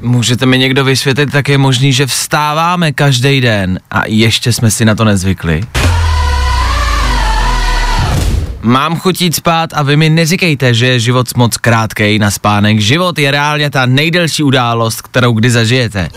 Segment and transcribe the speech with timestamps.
[0.00, 4.84] Můžete mi někdo vysvětlit, tak je možný, že vstáváme každý den a ještě jsme si
[4.84, 5.60] na to nezvykli?
[8.62, 12.80] Mám chuť jít spát a vy mi neříkejte, že je život moc krátkej na spánek.
[12.80, 16.08] Život je reálně ta nejdelší událost, kterou kdy zažijete.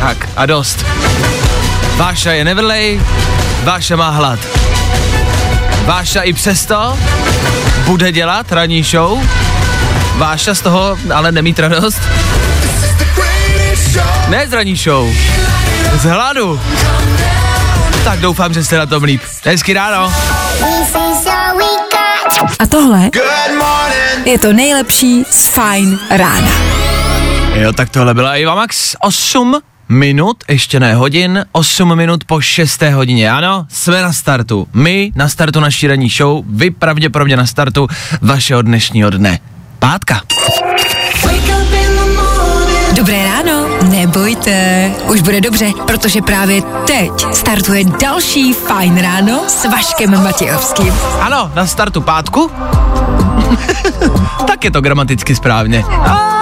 [0.00, 0.84] Tak a dost.
[1.96, 3.00] Váša je nevrlej,
[3.64, 4.38] Váša má hlad.
[5.84, 6.98] Váša i přesto
[7.84, 9.28] bude dělat ranní show.
[10.16, 12.00] Váša z toho ale nemít radost.
[14.28, 15.08] Ne z ranní show,
[16.00, 16.60] z hladu.
[18.04, 19.22] Tak doufám, že jste na tom líp.
[19.44, 20.12] Hezky ráno.
[22.58, 23.10] A tohle
[24.24, 26.52] je to nejlepší z Fajn rána.
[27.54, 28.96] Jo, tak tohle byla Iva Max.
[29.00, 32.82] 8 minut, ještě ne hodin, 8 minut po 6.
[32.82, 33.30] hodině.
[33.30, 34.66] Ano, jsme na startu.
[34.72, 37.88] My na startu naší ranní show, vy pravděpodobně na startu
[38.22, 39.38] vašeho dnešního dne.
[39.78, 40.20] Pátka.
[42.96, 50.22] Dobré ráno, nebojte, už bude dobře, protože právě teď startuje další Fajn ráno s Vaškem
[50.24, 50.94] Matějovským.
[51.20, 52.50] Ano, na startu pátku.
[54.46, 55.84] tak je to gramaticky správně.
[55.88, 56.34] Ah,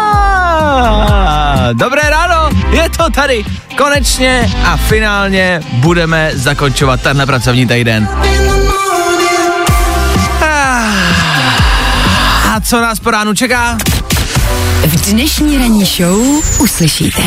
[1.72, 2.41] Dobré ráno,
[2.72, 3.44] je to tady.
[3.76, 8.08] Konečně a finálně budeme zakončovat tenhle pracovní týden.
[10.40, 10.94] Ah,
[12.54, 13.78] A co nás po ránu čeká?
[14.86, 16.20] V dnešní ranní show
[16.58, 17.22] uslyšíte.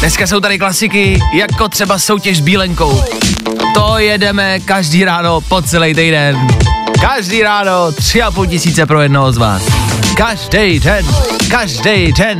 [0.00, 3.04] Dneska jsou tady klasiky, jako třeba soutěž s bílenkou.
[3.74, 6.48] To jedeme každý ráno po celý týden.
[7.00, 9.62] Každý ráno tři a půl tisíce pro jednoho z vás.
[10.20, 11.06] Každý den,
[11.50, 12.38] každý den.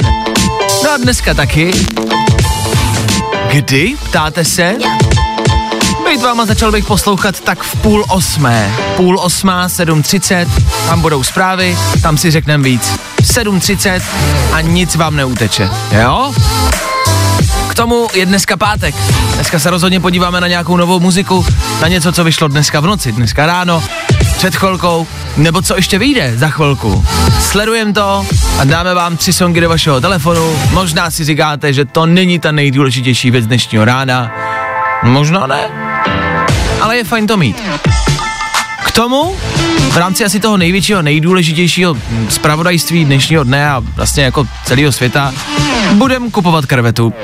[0.84, 1.70] No a dneska taky.
[3.52, 4.76] Kdy, ptáte se?
[6.08, 8.72] Být váma začal bych poslouchat tak v půl osmé.
[8.96, 10.46] Půl osmá, 7.30,
[10.86, 12.98] tam budou zprávy, tam si řekneme víc.
[13.22, 14.02] 7.30
[14.52, 15.70] a nic vám neuteče,
[16.02, 16.32] jo?
[17.68, 18.94] K tomu je dneska pátek.
[19.34, 21.46] Dneska se rozhodně podíváme na nějakou novou muziku,
[21.80, 23.82] na něco, co vyšlo dneska v noci, dneska ráno,
[24.40, 25.06] před chvilkou,
[25.36, 27.04] nebo co ještě vyjde za chvilku.
[27.40, 28.26] Sledujeme to
[28.58, 30.56] a dáme vám tři songy do vašeho telefonu.
[30.70, 34.32] Možná si říkáte, že to není ta nejdůležitější věc dnešního rána.
[35.02, 35.60] Možná ne,
[36.80, 37.62] ale je fajn to mít.
[38.84, 39.36] K tomu
[39.90, 41.96] v rámci asi toho největšího, nejdůležitějšího
[42.28, 45.32] zpravodajství dnešního dne a vlastně jako celého světa
[45.92, 47.14] budem kupovat krvetu.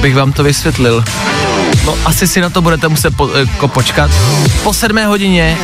[0.00, 1.04] Bych vám to vysvětlil.
[1.88, 4.10] No asi si na to budete muset po, jako počkat.
[4.62, 5.58] Po sedmé hodině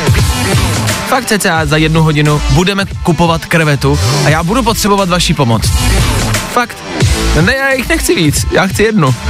[1.07, 5.71] fakt cca za jednu hodinu budeme kupovat krvetu a já budu potřebovat vaši pomoc.
[6.53, 6.77] Fakt.
[7.41, 9.15] Ne, já jich nechci víc, já chci jednu.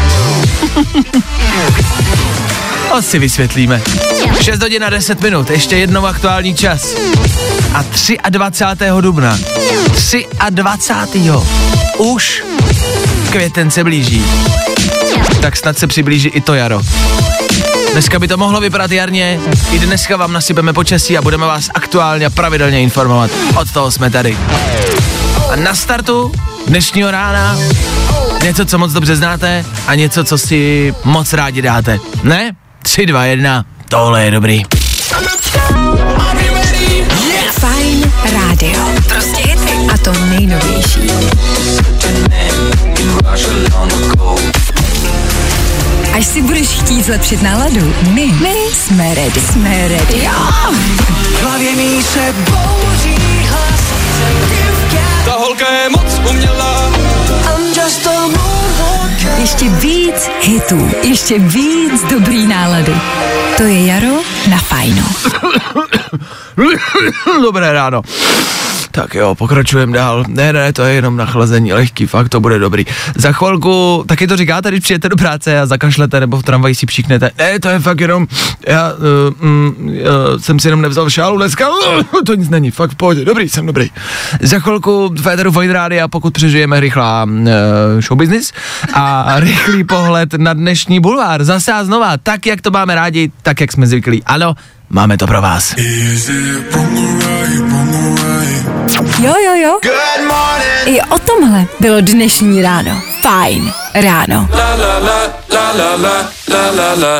[2.89, 3.81] To si vysvětlíme.
[4.41, 6.95] 6 hodin a 10 minut, ještě jednou aktuální čas.
[8.23, 8.87] A 23.
[9.01, 9.39] dubna.
[10.49, 11.31] 23.
[11.97, 12.43] Už
[13.31, 14.25] květen se blíží.
[15.41, 16.81] Tak snad se přiblíží i to jaro.
[17.91, 19.39] Dneska by to mohlo vypadat jarně,
[19.71, 23.31] i dneska vám nasypeme počasí a budeme vás aktuálně a pravidelně informovat.
[23.55, 24.37] Od toho jsme tady.
[25.51, 26.31] A na startu
[26.67, 27.57] dnešního rána
[28.43, 31.99] něco, co moc dobře znáte a něco, co si moc rádi dáte.
[32.23, 32.51] Ne?
[32.83, 34.63] 3, 2, 1, tohle je dobrý.
[37.59, 38.79] Fajn rádio.
[39.09, 39.87] Prostě hity.
[39.93, 41.11] A to nejnovější.
[46.15, 49.41] Až si budeš chtít zlepšit náladu, my, my jsme ready.
[49.41, 50.23] Jsme ready.
[50.23, 50.31] Jo.
[55.25, 56.91] Ta holka je moc umělá.
[59.39, 62.95] Ještě víc hitů, ještě víc dobrý nálady.
[63.57, 64.15] To je Jaro
[64.49, 65.05] na Fajnu.
[67.41, 68.01] Dobré ráno.
[68.95, 70.23] Tak jo, pokračujeme dál.
[70.27, 72.85] Ne, ne, to je jenom nachlazení lehký, fakt to bude dobrý.
[73.15, 76.85] Za chvilku, taky to říkáte, když přijete do práce a zakašlete nebo v tramvaji si
[76.85, 77.31] příknete.
[77.37, 78.27] Ne, to je fakt jenom,
[78.67, 79.93] já uh, mm, uh,
[80.37, 83.65] jsem si jenom nevzal šálu dneska, uh, to nic není, fakt v pohodě, dobrý, jsem
[83.65, 83.89] dobrý.
[84.41, 87.41] Za chvilku Féteru Fine Rádia, pokud přežijeme rychlá uh,
[87.99, 88.51] show business
[88.93, 91.43] a rychlý pohled na dnešní bulvár.
[91.43, 94.23] Zase a znova, tak, jak to máme rádi, tak, jak jsme zvyklí.
[94.23, 94.55] Ano,
[94.89, 95.75] máme to pro vás.
[99.25, 99.79] Jo, jo, jo.
[100.85, 103.01] I o tomhle bylo dnešní ráno.
[103.21, 104.49] Fajn ráno.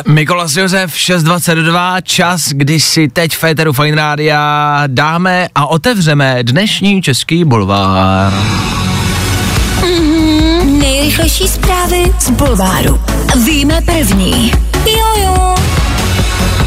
[0.06, 7.02] Mikolas Josef, 6.22, čas, kdy si teď v Féteru Fine Rádia dáme a otevřeme dnešní
[7.02, 8.32] český bulvár.
[10.64, 13.00] Nejrychlejší zprávy z Bulváru.
[13.44, 14.52] Víme první.
[14.86, 15.65] Jo, jo.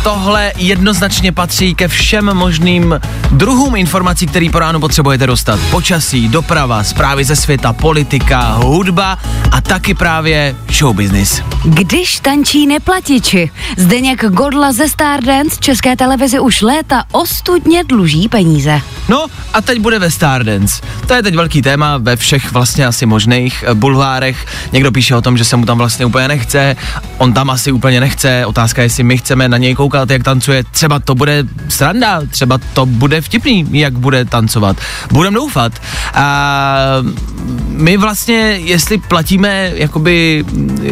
[0.04, 3.00] Tohle jednoznačně patří ke všem možným
[3.32, 5.60] druhům informací, který po ránu potřebujete dostat.
[5.72, 9.18] Počasí, doprava, zprávy ze světa, politika, hudba
[9.52, 11.42] a taky právě show business.
[11.64, 13.52] Když tančí neplatiči.
[13.78, 18.82] Zdeněk Godla ze Stardance České televizi už léta ostudně dluží peníze.
[19.10, 20.82] No a teď bude ve Stardance.
[21.08, 24.46] To je teď velký téma ve všech vlastně asi možných eh, bulvárech.
[24.72, 26.76] Někdo píše o tom, že se mu tam vlastně úplně nechce,
[27.18, 28.46] on tam asi úplně nechce.
[28.46, 30.64] Otázka je, jestli my chceme na něj koukat, jak tancuje.
[30.64, 34.78] Třeba to bude sranda, třeba to bude vtipný, jak bude tancovat.
[35.12, 35.74] Budem doufat.
[36.14, 36.78] A
[37.68, 40.90] my vlastně, jestli platíme jakoby eh,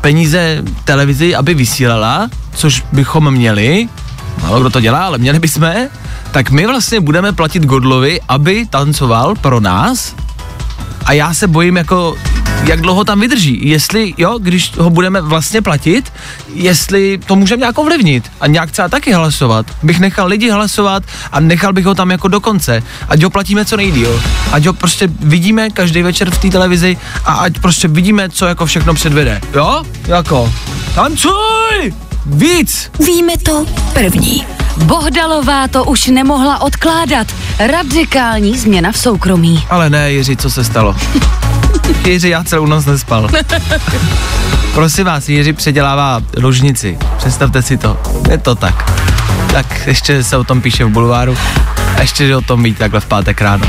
[0.00, 3.88] peníze televizi, aby vysílala, což bychom měli,
[4.42, 5.88] málo kdo to dělá, ale měli bychom,
[6.30, 10.14] tak my vlastně budeme platit Godlovi, aby tancoval pro nás
[11.04, 12.16] a já se bojím jako,
[12.64, 13.68] jak dlouho tam vydrží.
[13.68, 16.12] Jestli, jo, když ho budeme vlastně platit,
[16.54, 19.66] jestli to můžeme nějak ovlivnit a nějak třeba taky hlasovat.
[19.82, 21.02] Bych nechal lidi hlasovat
[21.32, 22.82] a nechal bych ho tam jako do konce.
[23.08, 24.22] Ať ho platíme co nejdíl.
[24.52, 28.66] Ať ho prostě vidíme každý večer v té televizi a ať prostě vidíme, co jako
[28.66, 29.40] všechno předvede.
[29.54, 29.82] Jo?
[30.06, 30.52] Jako,
[30.94, 32.11] tancuj!
[32.26, 32.90] Víc!
[33.06, 34.46] Víme to první.
[34.84, 37.26] Bohdalová to už nemohla odkládat.
[37.58, 39.64] Radikální změna v soukromí.
[39.70, 40.96] Ale ne, Jiří, co se stalo?
[42.06, 43.28] Jiří, já celou noc nespal.
[44.74, 46.98] Prosím vás, Jiří předělává ložnici.
[47.16, 48.00] Představte si to.
[48.30, 48.92] Je to tak.
[49.52, 51.36] Tak ještě se o tom píše v bulváru.
[51.96, 53.66] A ještě, že o tom mít takhle v pátek ráno.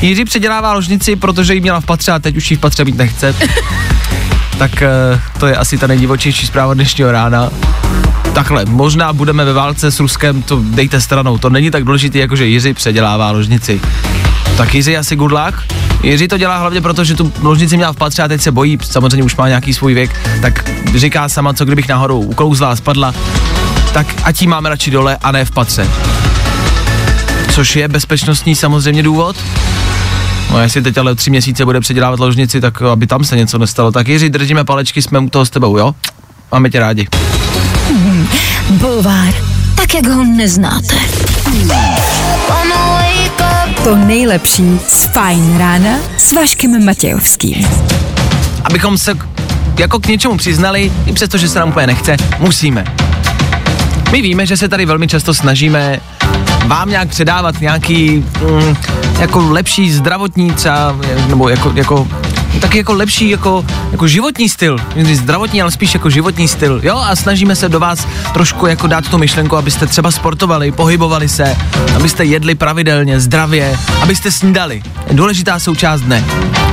[0.00, 2.96] Jiří předělává ložnici, protože ji měla v patře a teď už ji v patře mít
[2.96, 3.34] nechce.
[4.58, 7.50] tak eh, to je asi ta nejdivočejší zpráva dnešního rána.
[8.34, 12.36] Takhle, možná budeme ve válce s Ruskem, to dejte stranou, to není tak důležité, jako
[12.36, 13.80] že Jiří předělává ložnici.
[14.56, 15.54] Tak Jiří asi gudlák.
[16.02, 18.78] Jiří to dělá hlavně proto, že tu ložnici měla v patře a teď se bojí,
[18.82, 23.14] samozřejmě už má nějaký svůj věk, tak říká sama, co kdybych náhodou uklouzla a spadla,
[23.92, 25.88] tak ať ji máme radši dole a ne v patře.
[27.50, 29.36] Což je bezpečnostní samozřejmě důvod.
[30.50, 33.92] No jestli teď ale tři měsíce bude předělávat ložnici, tak aby tam se něco nestalo.
[33.92, 35.94] Tak Jiří, držíme palečky, jsme u toho s tebou, jo?
[36.52, 37.08] Máme tě rádi.
[38.70, 39.34] Bulvár.
[39.74, 40.96] Tak, jak ho neznáte.
[43.84, 47.68] To nejlepší z Fajn rána s Vaškem Matějovským.
[48.64, 49.14] Abychom se
[49.78, 52.84] jako k něčemu přiznali, i přesto, že se nám úplně nechce, musíme.
[54.12, 56.00] My víme, že se tady velmi často snažíme
[56.66, 58.76] vám nějak předávat nějaký mm,
[59.18, 60.96] jako lepší zdravotní třeba,
[61.28, 62.08] nebo jako, jako
[62.60, 64.76] taky jako lepší jako, jako životní styl,
[65.12, 69.08] zdravotní, ale spíš jako životní styl, jo, a snažíme se do vás trošku jako dát
[69.08, 71.56] tu myšlenku, abyste třeba sportovali, pohybovali se,
[71.96, 74.82] abyste jedli pravidelně, zdravě, abyste snídali.
[75.12, 76.24] Důležitá součást dne.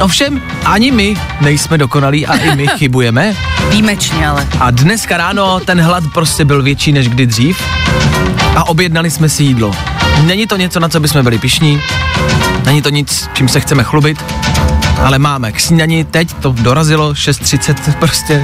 [0.01, 3.35] Ovšem, ani my nejsme dokonalí a i my chybujeme.
[3.69, 4.47] Výjimečně ale.
[4.59, 7.61] A dneska ráno ten hlad prostě byl větší než kdy dřív
[8.55, 9.71] a objednali jsme si jídlo.
[10.23, 11.81] Není to něco, na co bychom byli pišní,
[12.65, 14.23] není to nic, čím se chceme chlubit,
[15.05, 18.43] ale máme k snídani, teď to dorazilo, 6.30 prostě.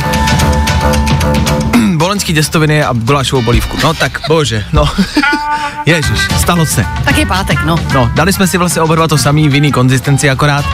[1.96, 3.78] Bolenský těstoviny a gulášovou bolívku.
[3.84, 4.86] No tak, bože, no.
[5.86, 6.86] Ježíš, stalo se.
[7.06, 7.76] Tak je pátek, no.
[7.94, 10.66] No, dali jsme si vlastně oba dva to samý v jiný konzistenci akorát.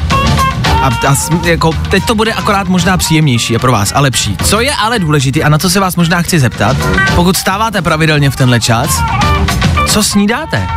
[0.82, 4.38] A, a jako, teď to bude akorát možná příjemnější a pro vás a lepší.
[4.44, 6.78] Co je ale důležitý a na co se vás možná chci zeptat,
[7.16, 9.04] pokud stáváte pravidelně v tenhle čas,
[9.94, 10.68] co snídáte?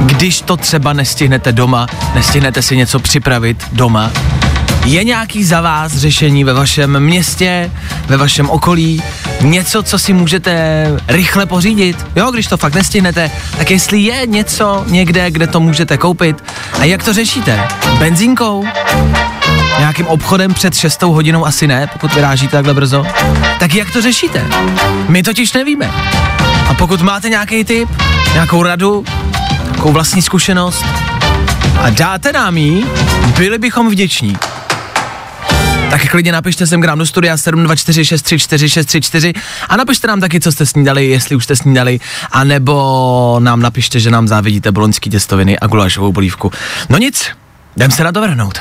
[0.00, 4.10] Když to třeba nestihnete doma, nestihnete si něco připravit doma,
[4.84, 7.70] je nějaký za vás řešení ve vašem městě,
[8.06, 9.02] ve vašem okolí,
[9.40, 12.06] něco, co si můžete rychle pořídit?
[12.16, 16.44] Jo, když to fakt nestihnete, tak jestli je něco někde, kde to můžete koupit
[16.80, 17.60] a jak to řešíte?
[17.98, 18.64] Benzínkou?
[19.78, 23.06] Nějakým obchodem před 6 hodinou asi ne, pokud vyrážíte takhle brzo.
[23.58, 24.44] Tak jak to řešíte?
[25.08, 25.90] My totiž nevíme.
[26.68, 27.88] A pokud máte nějaký tip,
[28.32, 29.04] nějakou radu,
[29.84, 30.84] nějakou vlastní zkušenost
[31.78, 32.86] a dáte nám ji,
[33.36, 34.36] byli bychom vděční.
[35.90, 39.32] Tak klidně napište sem k nám do studia 724634634
[39.68, 42.00] a napište nám taky, co jste snídali, jestli už jste snídali,
[42.32, 46.52] anebo nám napište, že nám závidíte boloňský těstoviny a gulášovou bolívku.
[46.88, 47.30] No nic,
[47.76, 48.58] jdem se na to vrhnout.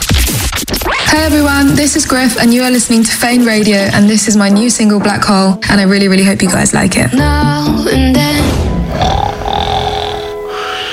[0.82, 4.36] Hey everyone, this is Griff, and you are listening to Fame Radio, and this is
[4.36, 7.14] my new single Black Hole, and I really, really hope you guys like it.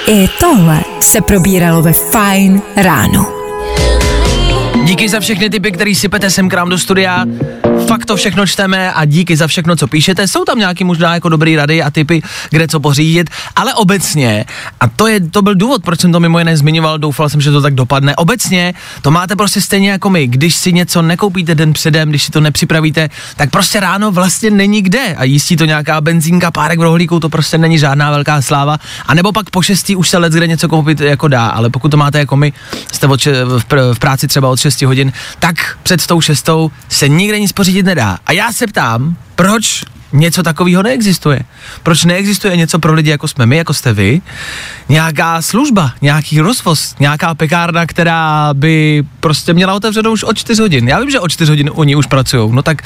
[0.06, 3.39] I tohle se probíralo ve Fine ráno.
[5.00, 7.24] Díky za všechny typy, který sypete sem k nám do studia.
[7.88, 10.28] Fakt to všechno čteme a díky za všechno, co píšete.
[10.28, 14.44] Jsou tam nějaký možná jako dobrý rady a typy, kde co pořídit, ale obecně,
[14.80, 17.50] a to, je, to byl důvod, proč jsem to mimo jiné zmiňoval, doufal jsem, že
[17.50, 18.16] to tak dopadne.
[18.16, 20.26] Obecně to máte prostě stejně jako my.
[20.26, 24.82] Když si něco nekoupíte den předem, když si to nepřipravíte, tak prostě ráno vlastně není
[24.82, 28.78] kde a jistí to nějaká benzínka, párek v rohlíku, to prostě není žádná velká sláva.
[29.06, 31.88] A nebo pak po šestý už se let kde něco koupit jako dá, ale pokud
[31.88, 32.52] to máte jako my,
[32.92, 33.64] jste v,
[33.94, 38.18] v práci třeba od 6 hodin, tak před tou šestou se nikde nic pořídit nedá.
[38.26, 41.40] A já se ptám, proč něco takového neexistuje?
[41.82, 44.20] Proč neexistuje něco pro lidi, jako jsme my, jako jste vy?
[44.88, 50.88] Nějaká služba, nějaký rozvoz, nějaká pekárna, která by prostě měla otevřenou už od 4 hodin.
[50.88, 52.82] Já vím, že od 4 hodin oni už pracují, no tak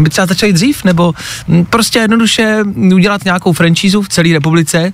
[0.00, 1.14] by třeba začali dřív, nebo
[1.48, 2.62] mm, prostě jednoduše
[2.94, 4.92] udělat nějakou franšízu v celé republice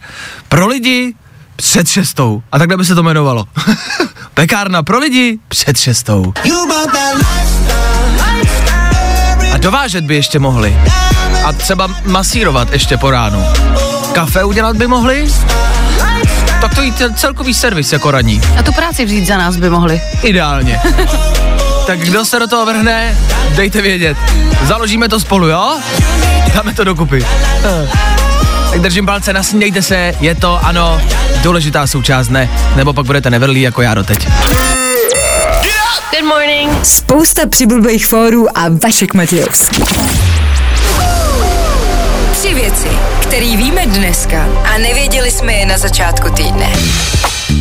[0.49, 1.14] pro lidi
[1.56, 2.42] před šestou.
[2.52, 3.44] A takhle by se to jmenovalo.
[4.35, 6.32] Pekárna pro lidi před šestou.
[9.54, 10.76] A dovážet by ještě mohli.
[11.44, 13.44] A třeba masírovat ještě po ránu.
[14.12, 15.28] Kafe udělat by mohli?
[16.61, 18.40] Tak to je celkový servis jako radní.
[18.59, 20.00] A tu práci vzít za nás by mohli.
[20.23, 20.80] Ideálně.
[21.87, 23.18] tak kdo se do toho vrhne,
[23.56, 24.16] dejte vědět.
[24.62, 25.78] Založíme to spolu, jo?
[26.54, 27.26] Dáme to dokupy.
[28.73, 31.00] Tak držím palce, nasmějte se, je to, ano,
[31.43, 34.29] důležitá součást dne, nebo pak budete nevrlí jako já doteď.
[36.11, 36.87] Good morning.
[36.87, 39.83] Spousta přibulbých fórů a Vašek Matějovský.
[42.33, 42.88] Tři věci,
[43.23, 46.73] které víme dneska a nevěděli jsme je na začátku týdne.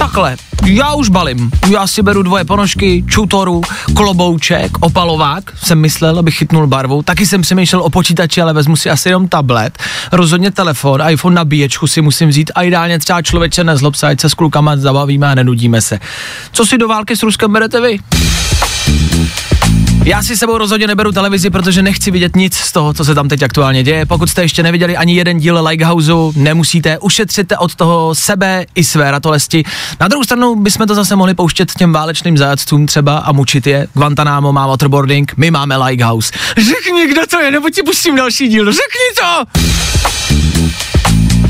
[0.02, 1.52] Takhle, já už balím.
[1.70, 3.62] Já si beru dvoje ponožky, čutoru,
[3.96, 7.04] klobouček, opalovák, jsem myslel, abych chytnul barvu.
[7.04, 9.78] Taky jsem přemýšlel o počítači, ale vezmu si asi jenom tablet.
[10.12, 14.30] Rozhodně telefon, iPhone nabíječku si musím vzít a ideálně třeba člověče nezlob se, ať se
[14.30, 16.00] s klukama zabavíme a nenudíme se.
[16.52, 18.00] Co si do války s Ruskem berete vy?
[20.04, 23.30] Já si sebou rozhodně neberu televizi, protože nechci vidět nic z toho, co se tam
[23.30, 24.06] teď aktuálně děje.
[24.06, 29.12] Pokud jste ještě neviděli ani jeden díl Likehouseu, nemusíte, ušetřit od toho sebe i své
[29.12, 29.64] ratolesti.
[30.00, 33.88] Na druhou stranu bychom to zase mohli pouštět těm válečným zajatcům třeba a mučit je.
[33.94, 36.32] Guantanamo má waterboarding, my máme Likehouse.
[36.58, 39.62] Řekni, kdo to je, nebo ti pustím další díl, řekni to!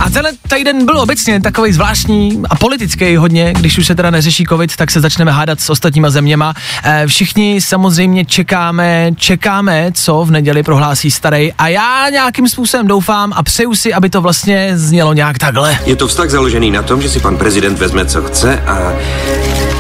[0.02, 4.46] A tenhle týden byl obecně takový zvláštní a politický hodně, když už se teda neřeší
[4.50, 6.54] covid, tak se začneme hádat s ostatníma zeměma.
[6.84, 13.34] E, všichni samozřejmě čekáme, čekáme, co v neděli prohlásí starý a já nějakým způsobem doufám
[13.36, 15.78] a přeju si, aby to vlastně znělo nějak takhle.
[15.86, 18.94] Je to vztah založený na tom, že si pan prezident vezme, co chce a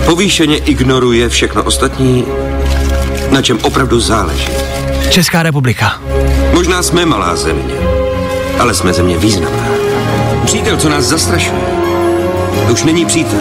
[0.05, 2.25] povýšeně ignoruje všechno ostatní,
[3.31, 4.47] na čem opravdu záleží.
[5.09, 6.01] Česká republika.
[6.53, 7.73] Možná jsme malá země,
[8.59, 9.70] ale jsme země významná.
[10.45, 11.61] Přítel, co nás zastrašuje,
[12.71, 13.39] už není přítel.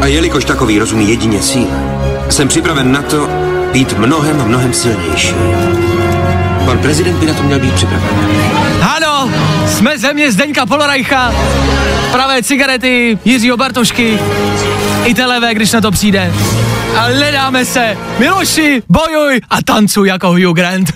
[0.00, 1.70] A jelikož takový rozumí jedině síle,
[2.30, 3.28] jsem připraven na to
[3.72, 5.34] být mnohem, mnohem silnější.
[6.64, 8.08] Pan prezident by na to měl být připraven.
[8.96, 9.30] Ano,
[9.66, 11.34] jsme země Zdeňka Polorajcha,
[12.12, 14.18] pravé cigarety, Jiřího Bartošky,
[15.04, 16.32] i té když na to přijde.
[16.96, 20.92] A nedáme se, Miloši, bojuj a tancuj jako Hugh Grant.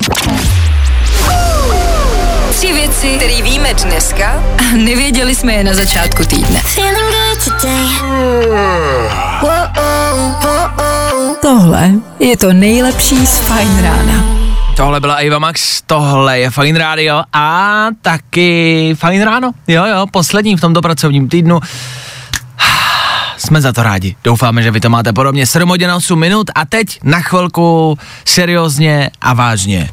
[3.06, 6.60] Věci, které víme dneska a nevěděli jsme je na začátku týdne.
[11.42, 14.25] Tohle je to nejlepší z Fine rána.
[14.76, 19.52] Tohle byla Eva Max, tohle je Fine Radio a taky Fine Ráno.
[19.68, 21.60] Jo, jo, poslední v tomto pracovním týdnu.
[23.36, 24.16] Jsme za to rádi.
[24.25, 29.10] Doufáme, že vy to máte podobně 7 hodin 8 minut a teď na chvilku seriózně
[29.20, 29.90] a vážně.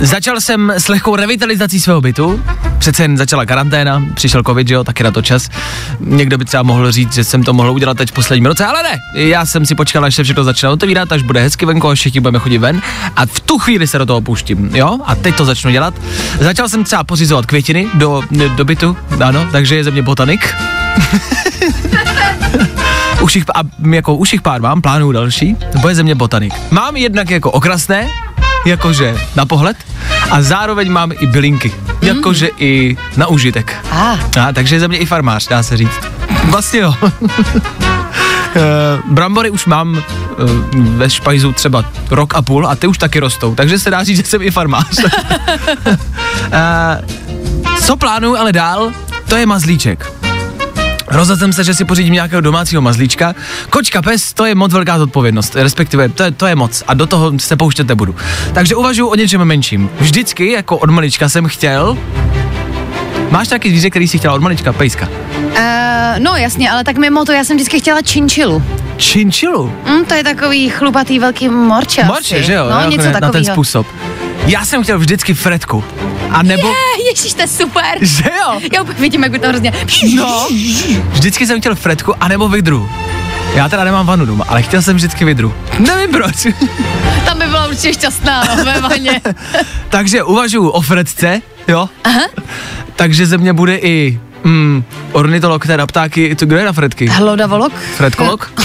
[0.00, 2.44] Začal jsem s lehkou revitalizací svého bytu,
[2.78, 5.48] přece jen začala karanténa, přišel covid, že jo, taky na to čas.
[6.00, 8.82] Někdo by třeba mohl říct, že jsem to mohl udělat teď v posledním roce, ale
[8.82, 8.98] ne.
[9.14, 12.20] Já jsem si počkal, až se všechno začne otevírat, až bude hezky venku a všichni
[12.20, 12.82] budeme chodit ven
[13.16, 15.94] a v tu chvíli se do toho pouštím, jo, a teď to začnu dělat.
[16.40, 18.22] Začal jsem třeba pořizovat květiny do,
[18.56, 20.54] do bytu, ano, takže je ze mě botanik.
[23.22, 23.60] už jich, a
[23.90, 26.54] jako už jich pár mám, plánuju další, bude ze mě botanik.
[26.70, 28.08] Mám jednak jako okrasné,
[28.66, 29.76] jakože na pohled,
[30.30, 31.72] a zároveň mám i bylinky,
[32.02, 33.76] jakože i na užitek.
[33.90, 36.00] A, A, takže je ze mě i farmář, dá se říct.
[36.44, 36.94] Vlastně jo.
[38.56, 40.02] Eh, Brambory už mám eh,
[40.74, 44.16] ve špajzu třeba rok a půl a ty už taky rostou, takže se dá říct,
[44.16, 44.86] že jsem i farmář.
[46.52, 47.00] Eh,
[47.82, 48.90] Co plánuju ale dál,
[49.28, 50.12] to je mazlíček.
[51.10, 53.34] Rozhodl jsem se, že si pořídím nějakého domácího mazlíčka.
[53.70, 57.06] Kočka, pes, to je moc velká zodpovědnost, respektive to je, to je moc a do
[57.06, 58.14] toho se pouštět nebudu.
[58.52, 59.90] Takže uvažuji o něčem menším.
[60.00, 61.98] Vždycky, jako od malička jsem chtěl,
[63.30, 65.08] Máš taky zvíře, který si chtěla od malička, pejska?
[65.08, 65.54] Uh,
[66.18, 68.62] no jasně, ale tak mimo to já jsem vždycky chtěla činčilu.
[68.96, 69.72] Činčilu?
[69.86, 72.04] Mm, to je takový chlupatý velký morče.
[72.04, 72.70] Morče, že jo?
[72.70, 73.86] No, něco ne- na ten způsob.
[74.50, 75.84] Já jsem chtěl vždycky Fredku.
[76.30, 76.74] A nebo...
[77.08, 77.98] Ježíš, to je super.
[78.00, 78.60] Že jo?
[78.72, 79.72] Já úplně vidím, jak by to hrozně...
[80.14, 80.48] No,
[81.10, 82.90] vždycky jsem chtěl Fredku anebo Vidru.
[83.54, 85.54] Já teda nemám vanu doma, ale chtěl jsem vždycky Vidru.
[85.78, 86.46] Nevím proč.
[87.24, 89.20] Tam by byla určitě šťastná, no, ve vaně.
[89.88, 91.88] Takže uvažuji o Fredce, jo?
[92.04, 92.22] Aha.
[92.96, 97.06] Takže ze mě bude i mm, ornitolog, teda ptáky, to kdo je na Fredky?
[97.06, 97.72] Hloda volok?
[97.96, 98.52] Fredkolog?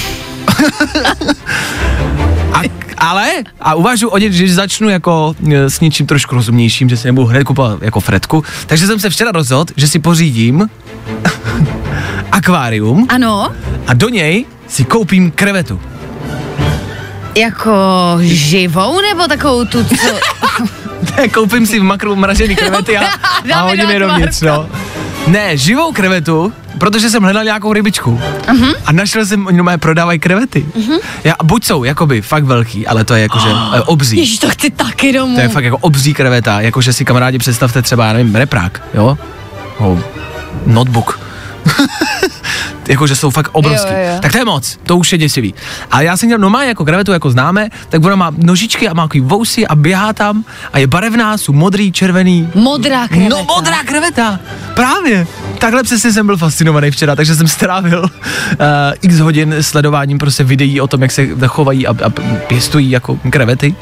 [2.54, 3.28] A, ale,
[3.62, 7.28] a uvažuji o něm, že začnu jako e, s něčím trošku rozumnějším, že si nebudu
[7.28, 8.44] hned kupovat jako Fredku.
[8.68, 10.70] Takže jsem se včera rozhodl, že si pořídím
[12.32, 13.52] akvárium Ano,
[13.88, 15.82] a do něj si koupím krevetu.
[17.36, 17.74] jako
[18.22, 19.96] živou nebo takovou tu, co...
[21.34, 23.04] Koupím si v makru mražený krevety a,
[23.56, 24.70] a hodím je dovnitř, no.
[25.28, 28.22] Ne, živou krevetu, protože jsem hledal nějakou rybičku.
[28.48, 28.76] Uh-huh.
[28.86, 30.66] A našel jsem, oni normálně prodávají krevety.
[30.78, 31.00] Uh-huh.
[31.24, 33.82] Já, buď jsou jakoby fakt velký, ale to je jakože oh.
[33.86, 34.18] obří.
[34.18, 35.36] Ježíš, to chci taky domů.
[35.36, 39.18] To je fakt jako obří kreveta, jakože si kamarádi představte třeba, já nevím, reprák, jo?
[39.78, 40.00] Oh,
[40.66, 41.20] notebook.
[42.88, 43.94] jakože jsou fakt obrovský.
[43.94, 44.20] Jo, jo, jo.
[44.22, 45.54] Tak to je moc, to už je děsivý.
[45.92, 49.04] Ale já jsem měl normálně jako krevetu, jako známe, tak ona má nožičky a má
[49.04, 52.50] takový vousy a běhá tam a je barevná, jsou modrý, červený.
[52.56, 53.36] Modrá kreveta.
[53.36, 54.40] No modrá kreveta,
[54.74, 55.28] právě.
[55.60, 58.10] Takhle přesně jsem byl fascinovaný včera, takže jsem strávil uh,
[59.02, 62.10] x hodin sledováním prostě videí o tom, jak se chovají a, a
[62.48, 63.76] pěstují jako krevety.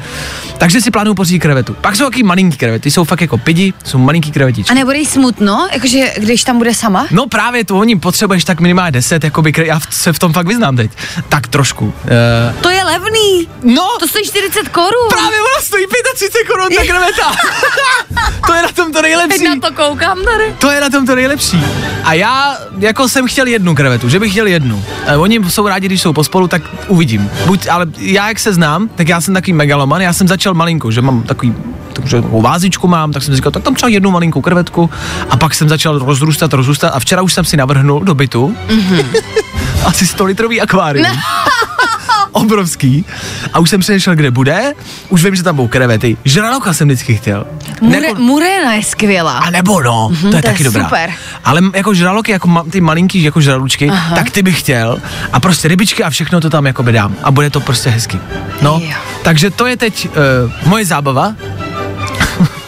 [0.58, 1.76] Takže si plánuju pořídit krevetu.
[1.82, 4.72] Pak jsou taky malinký krevety, jsou fakt jako pidi, jsou malinký krevetičky.
[4.72, 7.08] A nebude jí smutno, jakože když tam bude sama?
[7.12, 10.76] No právě to oni potřebuješ tak minimálně 10, jakoby, já se v tom fakt vyznám
[10.76, 10.92] teď.
[11.30, 11.86] Tak trošku.
[11.86, 13.48] Uh, To je levný.
[13.64, 15.08] no, To stojí 40 korun.
[15.10, 15.86] právě ona stojí
[16.16, 17.32] 35 korun ta kreveta.
[18.48, 19.40] to je na tom to nejlepší.
[19.40, 20.56] Teď na to koukám tady.
[20.60, 21.64] To je na tom to nejlepší.
[22.04, 24.84] A já jako jsem chtěl jednu krevetu, že bych chtěl jednu.
[25.06, 27.30] E, oni jsou rádi, když jsou pospolu, tak uvidím.
[27.46, 30.92] Buď, ale já jak se znám, tak já jsem takový megaloman, já jsem začal malinkou,
[30.92, 31.56] že mám takový
[31.94, 34.90] takže takovou vázičku mám, tak jsem si říkal, tak tam třeba jednu malinkou krevetku
[35.30, 39.06] a pak jsem začal rozrůstat, rozrůstat a včera už jsem si navrhnul do bytu mm-hmm.
[39.86, 41.08] asi 100 litrový akvárium.
[42.32, 43.06] Obrovský.
[43.54, 44.74] A už jsem přemýšlel, kde bude.
[45.10, 46.18] Už vím, že tam budou krevety.
[46.26, 47.46] Žraloka jsem vždycky chtěl.
[47.82, 49.38] Mure, Jako- Murena je skvělá.
[49.38, 50.84] a nebo no, mm-hmm, to je to je taky dobrá.
[50.84, 51.10] super.
[51.46, 54.16] Ale jako žraloky, jako ma, ty malinký jako žralučky, Aha.
[54.16, 54.98] tak ty bych chtěl.
[55.34, 57.16] A prostě rybičky a všechno to tam jako dám.
[57.24, 58.20] A bude to prostě hezky.
[58.62, 58.92] No, Jo.
[59.24, 61.36] takže to je teď uh, moje zábava.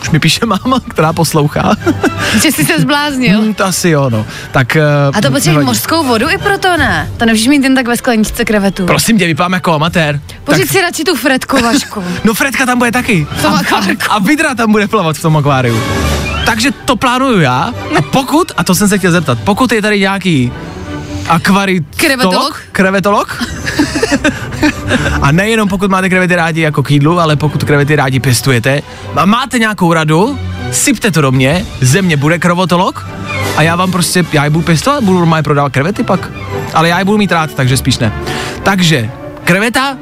[0.05, 1.75] Už mi píše máma, která poslouchá.
[2.41, 3.41] Že jsi se zbláznil.
[3.41, 4.25] Hmm, to asi jo, no.
[4.51, 5.65] Tak, uh, A to potřebuješ nevadí.
[5.65, 7.09] mořskou vodu i proto ne.
[7.17, 8.85] To nemůžeš mít jen tak ve skleničce krevetu.
[8.85, 10.19] Prosím tě, vypadám jako amatér.
[10.43, 12.03] Pořiď si radši tu Fredku, Vašku.
[12.23, 13.27] No Fredka tam bude taky.
[13.41, 13.83] tom a, a,
[14.15, 15.83] a Vidra tam bude plavat v tom akváriu.
[16.45, 17.73] Takže to plánuju já.
[17.97, 20.51] A pokud, a to jsem se chtěl zeptat, pokud je tady nějaký
[21.27, 22.61] akvaritolog, Krevetolog?
[22.71, 23.43] krevetolog,
[25.21, 28.81] a nejenom pokud máte krevety rádi jako k jídlu, ale pokud krevety rádi pěstujete
[29.15, 30.39] a máte nějakou radu,
[30.71, 33.07] sypte to do mě, ze mě bude krevetolog
[33.57, 36.29] a já vám prostě, já je budu pěstovat, budu normálně prodávat krevety pak.
[36.73, 38.13] Ale já je budu mít rád, takže spíš ne.
[38.63, 39.09] Takže,
[39.43, 39.97] kreveta,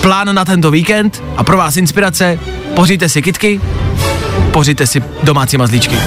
[0.00, 2.38] plán na tento víkend a pro vás inspirace,
[2.74, 3.60] pořiďte si kitky,
[4.52, 5.98] pořiďte si domácí mazlíčky.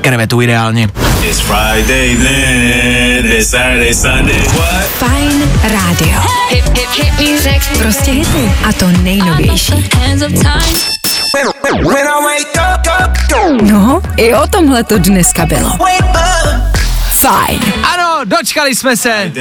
[0.00, 0.88] Krevetu ideálně.
[1.22, 4.40] It's Friday then, it's Saturday, Sunday.
[4.56, 4.84] What?
[4.98, 6.20] Fajn rádio.
[6.48, 7.78] Hip, hip, hip music.
[7.78, 8.52] Prostě hity.
[8.68, 9.72] A to nejnovější.
[10.06, 10.78] Hands of time.
[11.84, 15.70] When I wake up, up, No, i o tomhle to dneska bylo.
[17.18, 17.60] Fajn.
[17.82, 19.32] Ano, dočkali jsme se.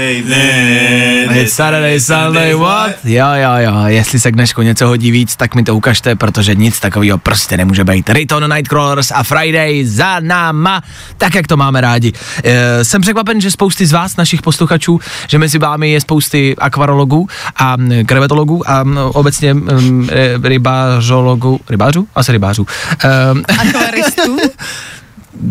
[1.34, 2.92] It's Saturday, Sunday, what?
[3.04, 6.56] Jo, jo, jo, jestli se k dnešku něco hodí víc, tak mi to ukažte, protože
[6.56, 8.10] nic takového prostě nemůže být.
[8.10, 10.84] Riton, Nightcrawlers a Friday za náma,
[11.18, 12.14] tak jak to máme rádi.
[12.44, 17.28] E, jsem překvapen, že spousty z vás, našich posluchačů, že mezi vámi je spousty akvarologů
[17.56, 22.08] a mm, krevetologů a mm, obecně mm, ry- rybářologů, rybářů?
[22.16, 22.68] Asi rybářů.
[23.04, 24.38] E, Akvaristů?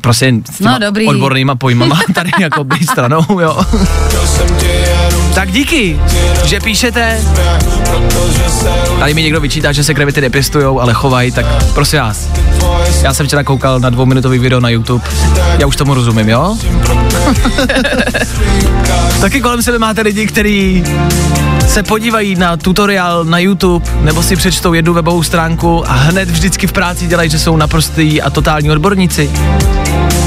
[0.01, 1.07] prostě s těma No, dobrý.
[1.07, 3.65] odbornýma pojmama tady jako stranou, jo.
[5.37, 6.01] Tak díky,
[6.45, 7.21] že píšete.
[8.99, 12.29] Tady mi někdo vyčítá, že se krevety nepěstujou, ale chovají, tak prosím vás.
[13.03, 15.05] Já jsem včera koukal na dvouminutový video na YouTube.
[15.59, 16.57] Já už tomu rozumím, jo?
[19.21, 20.85] Taky kolem sebe máte lidi, kteří
[21.69, 26.67] se podívají na tutoriál na YouTube nebo si přečtou jednu webovou stránku a hned vždycky
[26.67, 29.31] v práci dělají, že jsou naprostý a totální odborníci.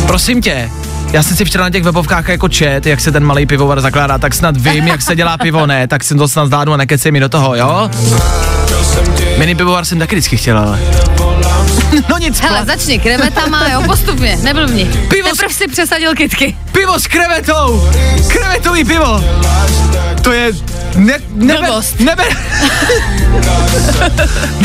[0.08, 0.70] Prosím tě,
[1.14, 4.18] Já jsem si včera na těch webovkách jako čet, jak se ten malý pivovar zakládá,
[4.18, 7.12] tak snad vím, jak se dělá pivo, ne, tak jsem to snad zvládnu a nekecej
[7.12, 7.90] mi do toho, jo?
[9.38, 10.80] Mini pivovar jsem taky vždycky chtěl, ale...
[12.10, 14.86] No nic, Hele, začni krevetama, jo, postupně, neblbni.
[15.10, 16.58] Pivo s- Teprv si přesadil kytky.
[16.72, 17.90] pivo s krevetou!
[18.28, 19.24] Krevetový pivo!
[20.22, 20.52] To je...
[20.96, 22.00] Ne, neber, Blbost.
[22.00, 22.26] neber,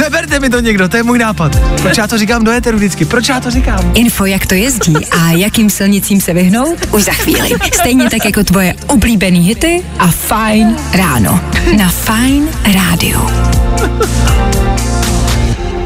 [0.02, 1.56] neberte mi to někdo, to je můj nápad.
[1.82, 3.04] Proč já to říkám do éteru vždycky?
[3.04, 3.92] Proč já to říkám?
[3.94, 7.50] Info, jak to jezdí a jakým silnicím se vyhnout, už za chvíli.
[7.74, 11.40] Stejně tak jako tvoje oblíbený hity a Fine ráno.
[11.76, 13.30] Na Fine rádiu.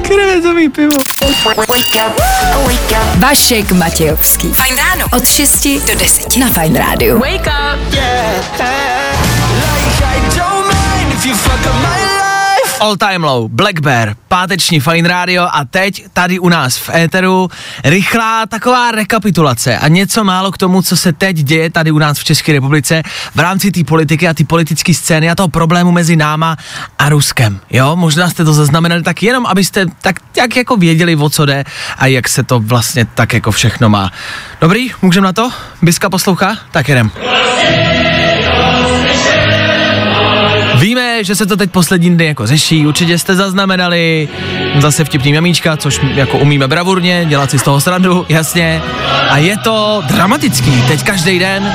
[0.03, 0.97] Krevetový pivo.
[3.17, 4.49] Vašek Matějovský.
[4.49, 5.07] Fajn ráno.
[5.13, 7.19] Od 6 do 10 na Fajn rádiu.
[7.19, 9.08] Wake up.
[12.81, 17.51] All Time Low, Black Bear, páteční Fine Radio a teď tady u nás v éteru
[17.85, 22.19] rychlá taková rekapitulace a něco málo k tomu, co se teď děje tady u nás
[22.19, 23.03] v České republice
[23.35, 26.57] v rámci té politiky a té politické scény a toho problému mezi náma
[26.99, 27.61] a Ruskem.
[27.71, 31.65] Jo, možná jste to zaznamenali tak jenom, abyste tak jak jako věděli, o co jde
[31.99, 34.13] a jak se to vlastně tak jako všechno má.
[34.61, 35.51] Dobrý, můžeme na to?
[35.83, 36.57] Biska poslouchá?
[36.71, 37.11] Tak jedem.
[41.21, 44.29] Že se to teď poslední dny jako řeší, určitě jste zaznamenali
[44.79, 48.83] zase vtipný mamíčka, což jako umíme bravurně, dělat si z toho srandu, jasně.
[49.29, 51.75] A je to dramatický, teď každý den.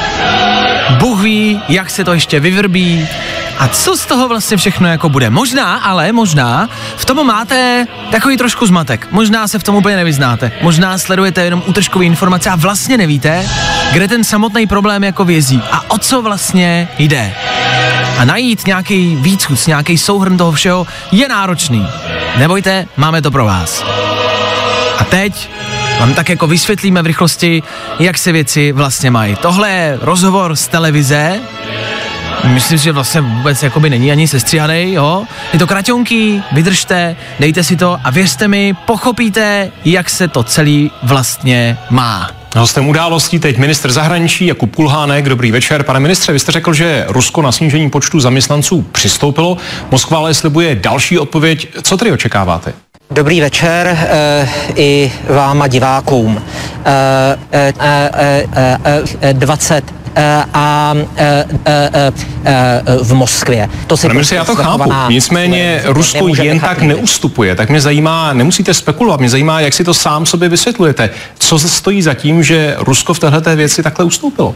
[1.00, 3.08] Bůh ví, jak se to ještě vyvrbí
[3.60, 5.30] a co z toho vlastně všechno jako bude.
[5.30, 9.08] Možná, ale možná v tom máte takový trošku zmatek.
[9.12, 10.52] Možná se v tom úplně nevyznáte.
[10.62, 13.50] Možná sledujete jenom útržkové informace a vlastně nevíte,
[13.92, 17.34] kde ten samotný problém jako vězí a o co vlastně jde
[18.18, 21.88] a najít nějaký výcud, nějaký souhrn toho všeho je náročný.
[22.38, 23.84] Nebojte, máme to pro vás.
[25.00, 25.50] A teď
[26.00, 27.64] vám tak jako vysvětlíme v rychlosti,
[28.00, 29.36] jak se věci vlastně mají.
[29.36, 31.42] Tohle je rozhovor z televize,
[32.48, 35.26] Myslím si, že vlastně vůbec jakoby není ani sestříhanej, jo.
[35.54, 40.92] Je to kraťonký, vydržte, dejte si to a věřte mi, pochopíte, jak se to celý
[41.04, 42.32] vlastně má.
[42.56, 45.30] Hostem událostí teď ministr zahraničí Jakub Kulhánek.
[45.30, 45.84] Dobrý večer.
[45.84, 49.58] Pane ministře, vy jste řekl, že Rusko na snížení počtu zaměstnanců přistoupilo.
[49.92, 51.68] Moskva ale slibuje další odpověď.
[51.82, 52.74] Co tedy očekáváte?
[53.12, 56.42] Dobrý večer e, i vám a divákům.
[56.86, 60.03] E, e, e, e, e, 20 e,
[60.54, 62.14] a e, e, e,
[62.46, 63.70] e, v Moskvě.
[63.88, 64.94] To si Pane ministře, já to chápu.
[65.10, 66.88] Nicméně Rusko jen nechat tak jít.
[66.88, 67.56] neustupuje.
[67.56, 71.10] Tak mě zajímá, nemusíte spekulovat, mě zajímá, jak si to sám sobě vysvětlujete.
[71.40, 74.56] Co se stojí za tím, že Rusko v této věci takhle ustoupilo?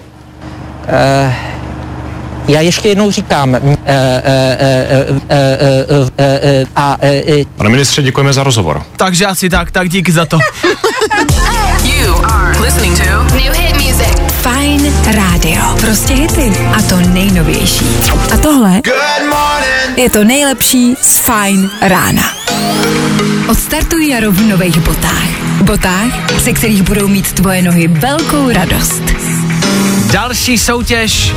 [2.48, 5.58] Já ještě jednou říkám, e, e, e, e, e,
[6.17, 8.84] e, e, a e, e, Pane ministře, děkujeme za rozhovor.
[8.98, 10.39] Takže asi tak, tak díky za to.
[13.34, 14.34] New hit music.
[14.42, 15.62] Fajn rádio.
[15.80, 16.52] Prostě hity.
[16.74, 17.86] A to nejnovější.
[18.34, 18.82] A tohle
[19.96, 22.24] je to nejlepší z Fajn rána.
[23.48, 25.28] Odstartuj jaro v nových botách.
[25.62, 29.04] Botách, se kterých budou mít tvoje nohy velkou radost.
[30.12, 31.34] Další soutěž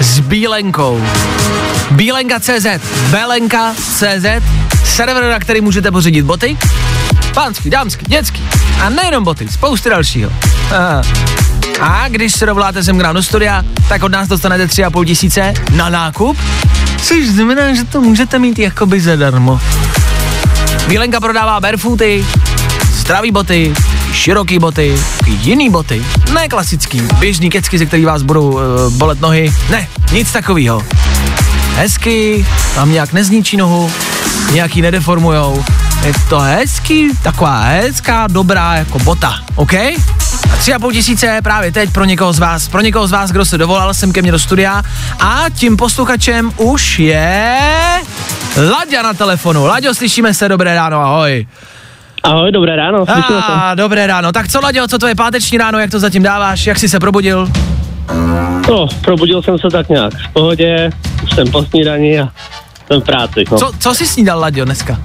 [0.00, 1.02] s Bílenkou.
[1.90, 2.66] Bílenka.cz,
[3.10, 4.26] Belenka.cz,
[4.84, 6.58] server, na který můžete pořídit boty,
[7.34, 8.42] pánský, dámský, dětský
[8.80, 10.30] a nejenom boty, spousty dalšího.
[10.70, 11.02] Aha.
[11.80, 15.54] A když se dovoláte sem k nám do studia, tak od nás dostanete 3,5 tisíce
[15.72, 16.38] na nákup,
[17.02, 19.60] což znamená, že to můžete mít jakoby zadarmo.
[20.88, 22.24] Bílenka prodává barefooty,
[22.92, 23.74] zdravý boty,
[24.12, 24.94] široký boty,
[25.26, 26.02] jiný boty,
[26.34, 28.60] ne klasický, běžný kecky, ze kterých vás budou uh,
[28.92, 30.82] bolet nohy, ne, nic takového.
[31.74, 33.92] Hezky, tam nějak nezničí nohu,
[34.52, 35.64] nějaký nedeformujou,
[36.04, 39.74] je to hezký, taková hezká, dobrá jako bota, OK?
[39.74, 43.30] A tři a půl tisíce právě teď pro někoho z vás, pro někoho z vás,
[43.30, 44.82] kdo se dovolal sem ke mně do studia
[45.20, 47.58] a tím posluchačem už je
[48.70, 49.66] Laďa na telefonu.
[49.66, 51.46] Laďo, slyšíme se, dobré ráno, ahoj.
[52.22, 53.04] Ahoj, dobré ráno.
[53.44, 54.32] A, dobré ráno.
[54.32, 57.00] Tak co, Laďo, co to je páteční ráno, jak to zatím dáváš, jak jsi se
[57.00, 57.48] probudil?
[58.68, 60.90] No, probudil jsem se tak nějak v pohodě,
[61.24, 62.28] už jsem po snídani a
[62.86, 63.44] jsem v práci.
[63.52, 63.58] No.
[63.58, 64.98] Co, co jsi snídal, Laďo, dneska?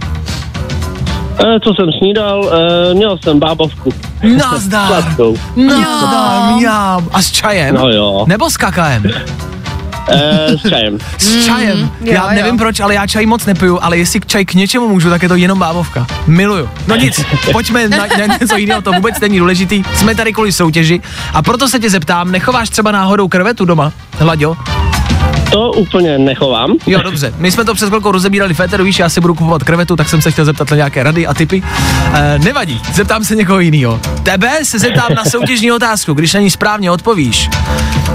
[1.39, 2.51] E, co jsem snídal?
[2.91, 3.93] E, měl jsem bábovku.
[4.37, 4.87] Nazdar.
[4.87, 5.37] Sladkou.
[5.55, 7.09] Nazdar, mňam.
[7.13, 7.75] A s čajem?
[7.75, 8.25] No jo.
[8.27, 9.03] Nebo s kakaem?
[10.09, 10.97] E, s čajem.
[11.17, 11.91] S čajem.
[12.01, 12.35] jo, já jo.
[12.35, 15.23] nevím proč, ale já čaj moc nepiju, ale jestli k čaj k něčemu můžu, tak
[15.23, 16.07] je to jenom bábovka.
[16.27, 16.69] Miluju.
[16.87, 17.21] No nic,
[17.51, 19.83] pojďme na, na něco jiného, to vůbec není důležitý.
[19.95, 21.01] Jsme tady kvůli soutěži
[21.33, 24.57] a proto se tě zeptám, nechováš třeba náhodou krevetu doma, Hlaďo?
[25.55, 26.73] To úplně nechovám.
[26.87, 27.33] Jo, dobře.
[27.37, 30.21] My jsme to přes chvilku rozebírali Féteru, víš, já si budu kupovat krevetu, tak jsem
[30.21, 31.63] se chtěl zeptat na nějaké rady a typy.
[32.13, 33.99] E, nevadí, zeptám se někoho jiného.
[34.23, 37.49] Tebe se zeptám na soutěžní otázku, když na ní správně odpovíš,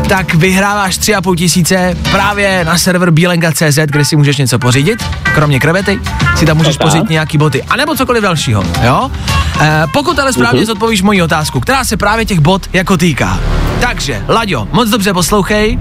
[0.08, 6.00] tak vyhráváš 3,5 tisíce právě na server bílenka.cz, kde si můžeš něco pořídit, kromě krevety,
[6.36, 9.10] si tam můžeš pořídit nějaký boty, anebo cokoliv dalšího, jo?
[9.60, 10.66] E, pokud ale správně Mhm.
[10.66, 13.40] zodpovíš moji otázku, která se právě těch bot jako týká.
[13.80, 15.78] Takže, Laďo, moc dobře poslouchej,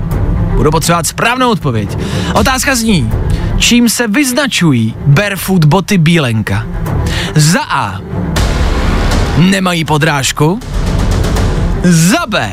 [0.60, 1.98] Budu potřebovat správnou odpověď.
[2.34, 3.12] Otázka zní,
[3.58, 6.66] čím se vyznačují barefoot boty Bílenka?
[7.36, 8.00] Za A.
[9.38, 10.60] Nemají podrážku.
[11.84, 12.52] Za B.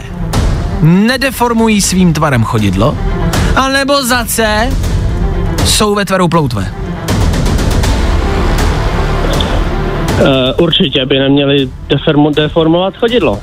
[0.83, 2.99] Nedeformují svým tvarem chodidlo.
[3.57, 4.71] A nebo za C.
[5.65, 6.73] Jsou ve tvaru ploutve.
[10.21, 10.27] Uh,
[10.59, 13.41] určitě by neměli deformu, deformovat chodidlo.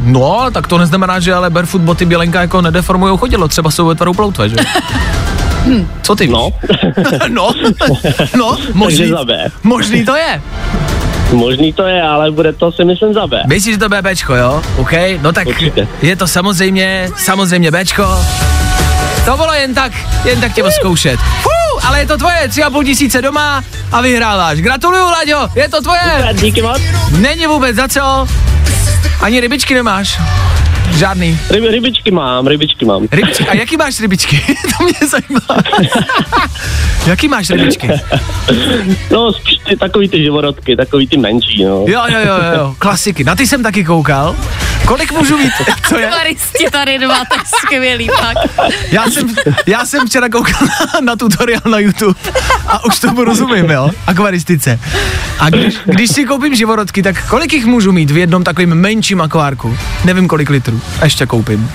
[0.00, 3.86] No, ale tak to neznamená, že ale barefoot boty Bílenka jako nedeformují chodidlo, třeba jsou
[3.86, 4.56] ve tvaru ploutve, že?
[6.02, 6.36] Co ty víš?
[7.28, 7.50] No.
[7.88, 7.96] no,
[8.36, 9.12] no, možný,
[9.62, 10.42] možný to je.
[11.32, 13.42] Možný to je, ale bude to si myslím za B.
[13.46, 14.62] Myslíš, že to bude Bčko, jo?
[14.76, 15.88] OK, no tak Určitě.
[16.02, 18.24] je to samozřejmě, samozřejmě Bčko.
[19.24, 19.92] To bylo jen tak,
[20.24, 21.20] jen tak tě zkoušet.
[21.20, 24.58] Fú, ale je to tvoje, tři a půl tisíce doma a vyhráváš.
[24.60, 26.00] Gratuluju, Laďo, je to tvoje.
[26.16, 26.78] Super, díky moc.
[27.10, 28.26] Není vůbec za co.
[29.20, 30.20] Ani rybičky nemáš.
[30.90, 31.38] Žádný.
[31.50, 33.06] Ryb, rybičky mám, rybičky mám.
[33.12, 33.44] Rybičky.
[33.48, 34.36] A jaký máš rybičky?
[34.78, 35.62] to mě zajímá.
[37.06, 37.88] jaký máš rybičky?
[39.10, 41.70] No, spíš ty, takový ty živorodky, takový ty menší, no.
[41.70, 43.24] Jo, jo, jo, jo, jo, klasiky.
[43.24, 44.36] Na ty jsem taky koukal.
[44.86, 45.52] Kolik můžu mít?
[45.88, 48.70] To je, Akvaristi tady dva, tak skvělý fakt.
[48.90, 49.34] já, jsem,
[49.66, 50.68] já jsem včera koukal
[51.00, 52.20] na, tutoriál na YouTube
[52.66, 54.80] a už tomu rozumím, jo, akvaristice.
[55.38, 59.20] A když, když si koupím živorodky, tak kolik jich můžu mít v jednom takovém menším
[59.20, 59.78] akvárku?
[60.04, 60.80] Nevím kolik litrů.
[61.00, 61.70] A ještě koupím.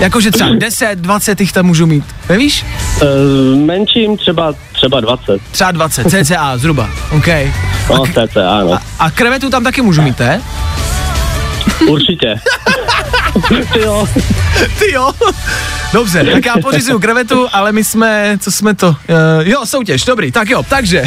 [0.00, 2.04] Jakože třeba 10, 20 jich tam můžu mít.
[2.28, 2.64] Nevíš?
[3.02, 5.40] Uh, menším třeba, třeba 20.
[5.50, 6.90] Třeba 20, cca zhruba.
[7.10, 7.26] OK.
[7.90, 8.78] No, cca, ano.
[8.98, 10.42] A krevetu tam taky můžu mít, ne?
[11.88, 12.34] Určitě.
[13.72, 14.08] Ty jo.
[14.78, 15.12] Ty jo.
[15.92, 18.94] Dobře, tak já pořizuju krevetu, ale my jsme, co jsme to, uh,
[19.42, 21.04] jo, soutěž, dobrý, tak jo, takže,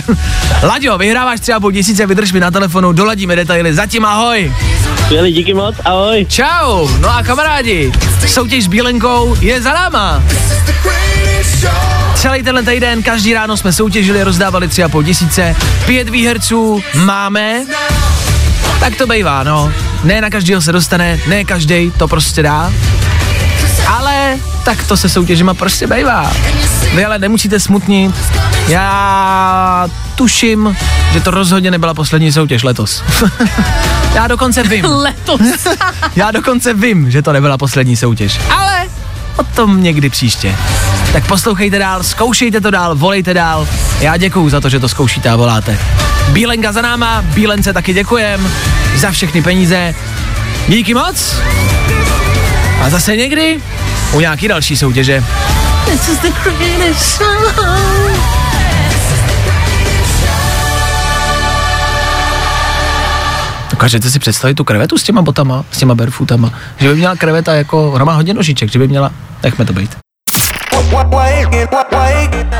[0.63, 4.53] Laďo, vyhráváš třeba půl tisíce, vydrž mi na telefonu, doladíme detaily, zatím ahoj.
[5.05, 6.25] Skvělý, díky moc, ahoj.
[6.29, 7.91] Čau, no a kamarádi,
[8.27, 10.23] soutěž s Bílenkou je za náma.
[12.15, 17.65] Celý tenhle týden, každý ráno jsme soutěžili, rozdávali tři a půl tisíce, pět výherců máme,
[18.83, 19.73] tak to bývá, no.
[20.03, 22.73] Ne na každýho se dostane, ne každý to prostě dá,
[23.87, 26.31] ale tak to se soutěžima prostě bývá.
[26.95, 28.15] Vy ale nemusíte smutnit,
[28.67, 30.77] já tuším,
[31.13, 33.03] že to rozhodně nebyla poslední soutěž letos.
[34.13, 34.85] já dokonce vím.
[34.85, 35.67] Letos.
[36.15, 38.85] Já dokonce vím, že to nebyla poslední soutěž, ale
[39.37, 40.55] o tom někdy příště.
[41.13, 43.67] Tak poslouchejte dál, zkoušejte to dál, volejte dál.
[43.99, 45.79] Já děkuju za to, že to zkoušíte a voláte.
[46.29, 48.51] Bílenka za náma, Bílence taky děkujem
[48.95, 49.95] za všechny peníze.
[50.67, 51.35] Díky moc.
[52.81, 53.59] A zase někdy
[54.13, 55.23] u nějaký další soutěže.
[55.85, 58.42] This is the greatest song.
[63.73, 66.53] Dokážete si představit tu krevetu s těma botama, s těma barefootama?
[66.77, 69.11] Že by měla kreveta jako, ona má hodně nožiček, že by měla,
[69.43, 69.97] nechme to být.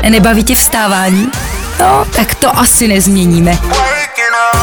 [0.08, 1.28] Nebaví tě vstávání?
[1.80, 3.58] No, tak to asi nezměníme.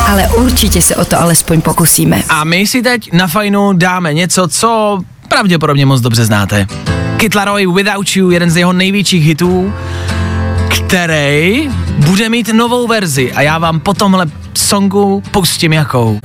[0.08, 2.24] Ale určitě se o to alespoň pokusíme.
[2.30, 6.68] A my si teď na fajnu dáme něco, co pravděpodobně moc dobře znáte.
[7.18, 9.74] Kid Laroi Without You, jeden z jeho největších hitů,
[10.92, 16.20] který bude mít novou verzi a já vám po tomhle songu pustím jakou.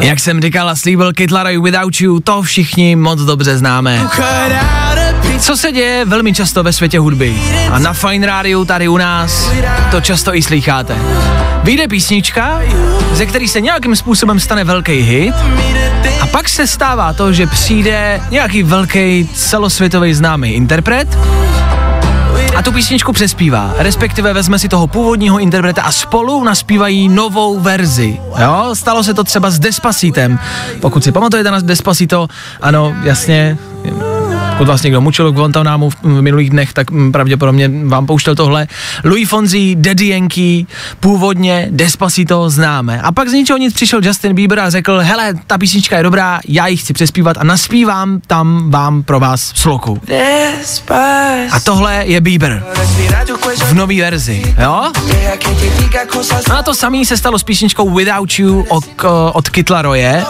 [0.00, 4.08] Jak jsem říkal a slíbil Kid Laroi Without You, to všichni moc dobře známe.
[5.38, 7.34] Co se děje velmi často ve světě hudby
[7.70, 9.50] a na Fine Rádiu tady u nás
[9.90, 10.96] to často i slycháte.
[11.64, 12.60] Vyjde písnička,
[13.12, 15.34] ze který se nějakým způsobem stane velký hit
[16.20, 21.18] a pak se stává to, že přijde nějaký velký celosvětový známý interpret
[22.56, 28.20] a tu písničku přespívá, respektive vezme si toho původního interpreta a spolu naspívají novou verzi.
[28.38, 30.38] Jo, stalo se to třeba s Despacitem.
[30.80, 32.28] Pokud si pamatujete na Despacito,
[32.60, 33.58] ano, jasně,
[34.54, 38.34] pokud vás někdo mučil k Guantanamu v, v minulých dnech, tak mm, pravděpodobně vám pouštěl
[38.34, 38.66] tohle.
[39.04, 40.66] Louis Fonzi, Daddy Yankee,
[41.00, 43.02] původně Despacito známe.
[43.02, 46.40] A pak z ničeho nic přišel Justin Bieber a řekl, hele, ta písnička je dobrá,
[46.48, 50.00] já ji chci přespívat a naspívám tam vám pro vás sloku.
[51.50, 52.64] A tohle je Bieber.
[53.64, 54.92] V nový verzi, jo?
[56.48, 58.84] No a to samý se stalo s písničkou Without You od,
[59.32, 60.24] od Kid Laroye.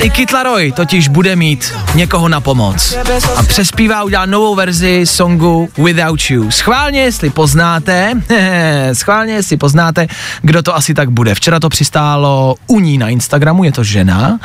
[0.00, 2.96] I Kytlaroj totiž bude mít někoho na pomoc.
[3.36, 6.50] A přespívá, udělá novou verzi songu Without You.
[6.50, 8.14] Schválně, jestli poznáte,
[8.92, 10.06] schválně, jestli poznáte,
[10.42, 11.34] kdo to asi tak bude.
[11.34, 14.38] Včera to přistálo u ní na Instagramu, je to žena,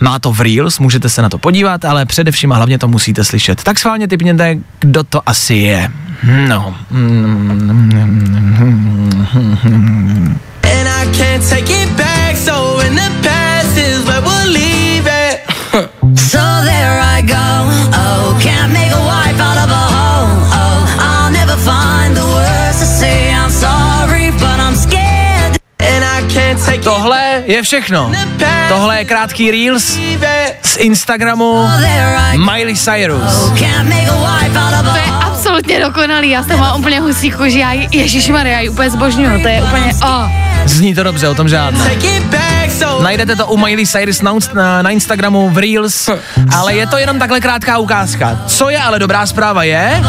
[0.00, 3.24] má to v Reels, můžete se na to podívat, ale především a hlavně to musíte
[3.24, 3.62] slyšet.
[3.62, 5.90] Tak schválně typněte, kdo to asi je.
[6.48, 6.74] No.
[10.62, 12.17] And I can't take it back,
[26.88, 28.12] Tohle je všechno.
[28.68, 29.98] Tohle je krátký Reels
[30.62, 31.68] z Instagramu
[32.36, 33.52] Miley Cyrus.
[34.82, 35.27] To je
[35.68, 39.42] absolutně dokonalý, já jsem mám úplně husí kůži, já ji, ježišmarja, já ji úplně zbožňuju,
[39.42, 40.30] to je úplně, oh.
[40.64, 41.90] Zní to dobře, o tom žádné.
[43.02, 46.08] Najdete to u Miley Cyrus na, na, na Instagramu v Reels,
[46.56, 48.38] ale je to jenom takhle krátká ukázka.
[48.46, 50.02] Co je ale dobrá zpráva je,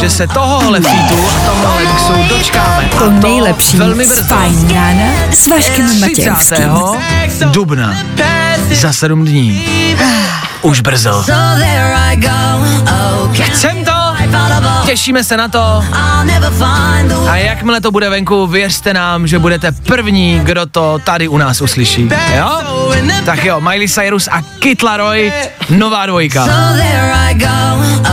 [0.00, 2.88] že se tohohle featu a tohohle mixu dočkáme.
[2.90, 4.06] To a to nejlepší velmi.
[4.06, 6.00] Fajn rána s Vaškem 30.
[6.00, 7.50] Matějovským.
[7.50, 7.94] dubna.
[8.70, 9.64] Za sedm dní.
[10.62, 11.24] Už brzo.
[13.32, 14.01] Chcem to,
[14.86, 15.84] těšíme se na to
[17.28, 21.60] a jakmile to bude venku, věřte nám, že budete první, kdo to tady u nás
[21.60, 22.08] uslyší.
[22.36, 22.60] Jo?
[23.24, 25.32] Tak jo, Miley Cyrus a Kit Laroi,
[25.70, 26.46] nová dvojka.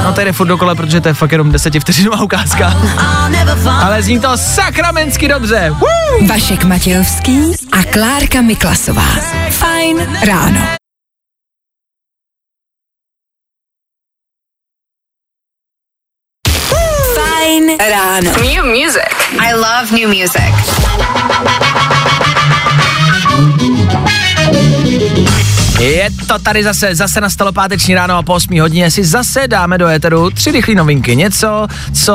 [0.03, 2.73] No tady jde furt dokola, protože to je fakt jenom desetivteřinová ukázka.
[3.84, 5.69] Ale zní to sakramensky dobře.
[5.69, 6.27] Woo!
[6.27, 7.39] Vašek Matějovský
[7.71, 9.08] a Klárka Miklasová.
[9.49, 10.79] Fajn ráno.
[17.39, 18.32] Fajn ráno.
[18.43, 19.15] New music.
[19.39, 20.52] I love new music.
[25.80, 29.78] Je to tady zase, zase nastalo páteční ráno a po 8 hodině si zase dáme
[29.78, 31.15] do éteru tři rychlé novinky.
[31.15, 32.13] Něco, co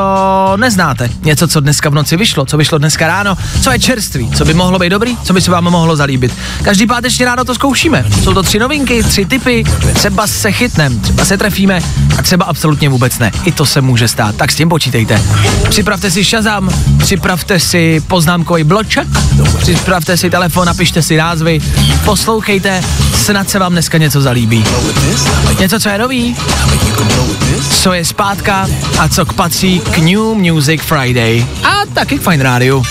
[0.56, 4.44] neznáte, něco, co dneska v noci vyšlo, co vyšlo dneska ráno, co je čerství, co
[4.44, 6.32] by mohlo být dobrý, co by se vám mohlo zalíbit.
[6.62, 8.04] Každý páteční ráno to zkoušíme.
[8.22, 11.80] Jsou to tři novinky, tři typy, třeba se chytnem, třeba se trefíme
[12.18, 13.32] a třeba absolutně vůbec ne.
[13.44, 15.22] I to se může stát, tak s tím počítejte.
[15.68, 19.08] Připravte si Shazam, připravte si poznámkový bloček,
[19.58, 21.60] připravte si telefon, napište si názvy,
[22.04, 22.82] poslouchejte,
[23.24, 24.64] snad se vám dneska něco zalíbí.
[25.58, 26.36] Něco, co je nový,
[27.82, 32.44] co je zpátka a co k patří k New Music Friday a taky k Fine
[32.44, 32.82] Radio.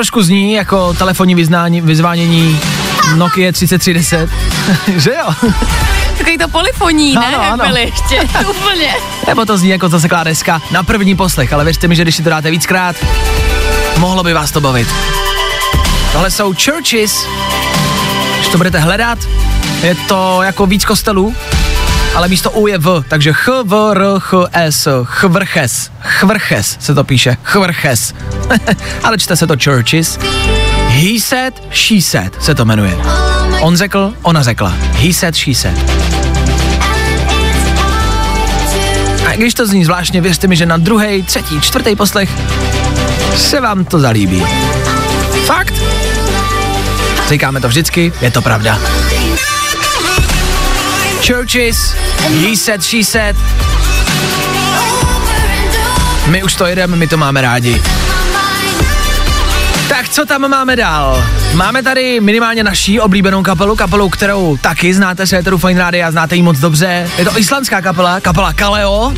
[0.00, 2.60] Trošku zní jako telefonní vyznání, vyzvánění
[3.16, 4.30] Nokia 3310,
[4.96, 5.50] že jo?
[6.18, 7.26] Takový to polifoní, ne?
[7.26, 7.64] Ano, ano.
[7.66, 8.94] Byli ještě, úplně.
[9.26, 12.22] Nebo to zní jako zaseklá deska na první poslech, ale věřte mi, že když si
[12.22, 12.96] to dáte víckrát,
[13.98, 14.88] mohlo by vás to bavit.
[16.12, 17.26] Tohle jsou churches.
[18.36, 19.18] Když to budete hledat,
[19.82, 21.34] je to jako víc kostelů,
[22.14, 27.04] ale místo U je V, takže Ch, V, R, Ch, S, Chvrches, Chvrches se to
[27.04, 28.14] píše, Chvrches.
[29.02, 30.18] ale čte se to churches.
[30.88, 32.96] He said, she said se to jmenuje.
[33.60, 34.74] On řekl, ona řekla.
[34.92, 35.78] He said, she said.
[39.26, 42.30] A když to zní zvláštně, věřte mi, že na druhý, třetí, čtvrtý poslech
[43.36, 44.44] se vám to zalíbí.
[45.44, 45.74] Fakt?
[47.28, 48.78] Říkáme to vždycky, je to pravda.
[51.20, 51.94] Churches,
[52.42, 53.36] he said, she said.
[56.30, 57.82] My už to jedeme, my to máme rádi.
[59.88, 61.24] Tak co tam máme dál?
[61.54, 66.36] Máme tady minimálně naší oblíbenou kapelu, kapelu, kterou taky znáte z Eteru Fine Rádia, znáte
[66.36, 67.10] ji moc dobře.
[67.18, 69.12] Je to islandská kapela, kapela Kaleo.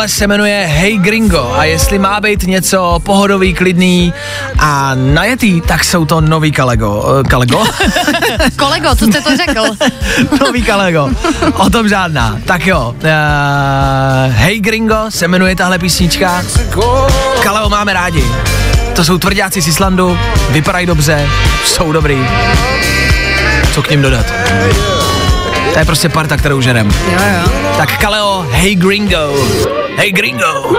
[0.00, 4.14] Tohle se jmenuje Hey Gringo a jestli má být něco pohodový, klidný
[4.58, 7.04] a najetý, tak jsou to nový Kalego.
[7.20, 7.64] eh, Kalego?
[8.58, 9.62] Kolego, co jste to řekl?
[10.40, 11.10] nový Kalego.
[11.54, 12.38] O tom žádná.
[12.44, 12.94] Tak jo.
[12.96, 16.42] Uh, hey Gringo se jmenuje tahle písnička.
[17.42, 18.24] Kaleo máme rádi.
[18.86, 20.18] To To jsou tvrdáci z Islandu,
[20.50, 21.28] vypadají dobře,
[21.64, 22.26] jsou dobrý.
[23.72, 24.26] Co k ním dodat?
[25.72, 26.90] To je prostě parta, kterou žerem.
[27.12, 27.52] Jo, jo.
[27.76, 29.34] Tak Kaleo, hey gringo.
[29.96, 30.76] Hey gringo.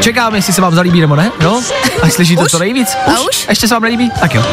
[0.00, 1.62] Čekám, jestli se vám zalíbí nebo ne, no?
[2.02, 2.96] A slyšíte to nejvíc?
[3.06, 3.46] A už?
[3.48, 4.10] Ještě se vám nelíbí?
[4.20, 4.44] Tak jo.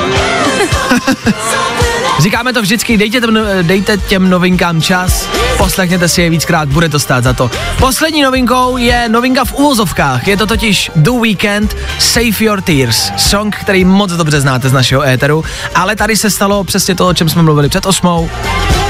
[2.20, 5.28] Říkáme to vždycky, dejte, těm, dejte těm novinkám čas,
[5.60, 7.52] poslechněte si je víckrát, bude to stát za to.
[7.80, 13.56] Poslední novinkou je novinka v úvozovkách, je to totiž The Weekend Save Your Tears, song,
[13.56, 15.44] který moc dobře znáte z našeho éteru,
[15.76, 18.30] ale tady se stalo přesně to, o čem jsme mluvili před osmou.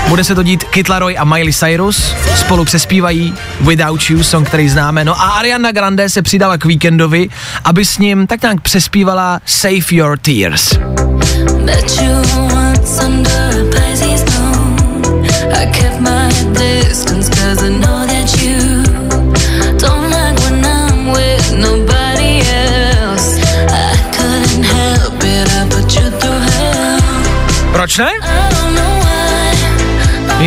[0.08, 4.70] Bude se to dít Kid Laroi a Miley Cyrus, spolu přespívají Without You, song, který
[4.70, 7.30] známe, no a Ariana Grande se přidala k Weekendovi,
[7.64, 10.74] aby s ním tak nějak přespívala Save Your Tears.
[11.66, 12.12] Bet you
[12.54, 13.69] once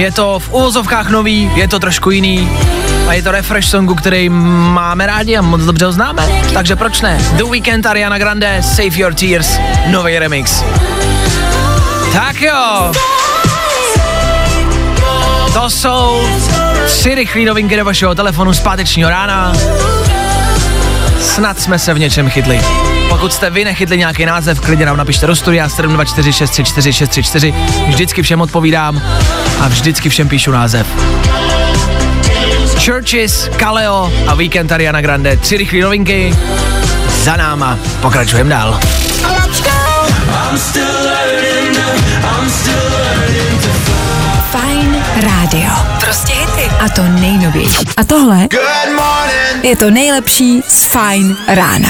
[0.03, 2.51] Je to v úvozovkách nový, je to trošku jiný
[3.09, 6.29] a je to refresh songu, který máme rádi a moc dobře ho známe.
[6.55, 7.19] Takže proč ne?
[7.33, 9.59] The Weekend, Ariana Grande, Save Your Tears,
[9.91, 10.65] nový remix.
[12.13, 12.93] Tak jo.
[15.53, 16.29] To jsou
[16.87, 19.53] tři rychlé novinky do vašeho telefonu z pátečního rána.
[21.21, 22.61] Snad jsme se v něčem chytli.
[23.09, 27.55] Pokud jste vy nechytli nějaký název, klidně nám napište do studia 724634634.
[27.89, 29.03] Vždycky všem odpovídám
[29.63, 30.87] a vždycky všem píšu název.
[32.85, 35.37] Churches, Kaleo a Weekend Ariana Grande.
[35.37, 36.35] Tři rychlé novinky.
[37.23, 37.79] Za náma.
[38.01, 38.81] Pokračujeme dál.
[44.51, 45.71] Fajn rádio.
[46.01, 46.42] Prostě.
[46.83, 47.87] A to nejnovější.
[47.97, 48.49] A tohle
[49.63, 51.89] je to nejlepší z Fajn rána.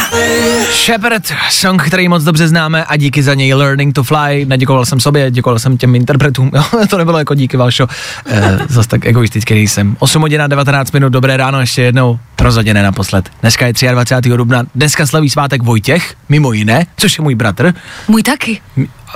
[0.84, 4.44] Shepard, song, který moc dobře známe a díky za něj Learning to Fly.
[4.48, 6.50] Neděkoval jsem sobě, děkoval jsem těm interpretům.
[6.72, 7.86] Jo, to nebylo jako díky, Valšo.
[8.26, 9.96] E, zase tak egoistický nejsem.
[9.98, 12.18] 8 hodin a 19 minut, dobré ráno ještě jednou.
[12.40, 13.28] Rozhodně ne naposled.
[13.40, 14.30] Dneska je 23.
[14.36, 17.74] dubna, dneska slaví svátek Vojtěch, mimo jiné, což je můj bratr.
[18.08, 18.60] Můj taky.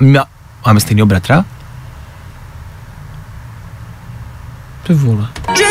[0.00, 0.24] M- a-
[0.66, 1.44] Máme stejného bratra?
[4.86, 5.26] Ty vole.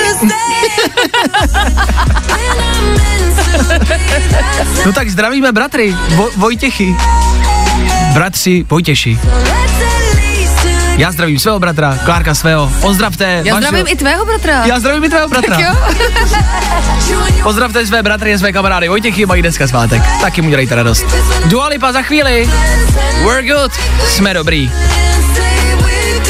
[4.86, 6.96] No tak zdravíme bratry, Vo- Vojtěchy.
[8.14, 9.20] Bratři Vojtěši.
[10.98, 12.72] Já zdravím svého bratra, Klárka svého.
[12.82, 13.42] Pozdravte.
[13.44, 14.66] Já vašeho- zdravím i tvého bratra.
[14.66, 15.56] Já zdravím i tvého bratra.
[15.56, 15.66] Tak
[17.10, 17.26] jo.
[17.44, 18.88] Pozdravte své bratry a své kamarády.
[18.90, 20.02] Vojtěchy mají dneska svátek.
[20.22, 21.06] Taky mu dělejte radost.
[21.46, 22.50] Dua Lipa za chvíli.
[23.26, 23.72] We're good.
[24.08, 24.72] Jsme dobrý.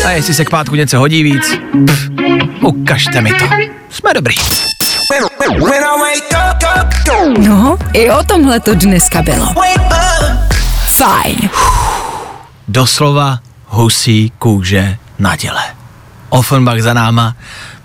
[0.05, 2.09] A jestli se k pátku něco hodí víc, pff,
[2.61, 3.45] ukažte mi to.
[3.89, 4.35] Jsme dobrý.
[7.39, 9.53] No, i o tomhle to dneska bylo.
[10.87, 11.49] Fajn.
[12.67, 15.63] Doslova husí kůže na těle.
[16.29, 17.35] Offenbach za náma.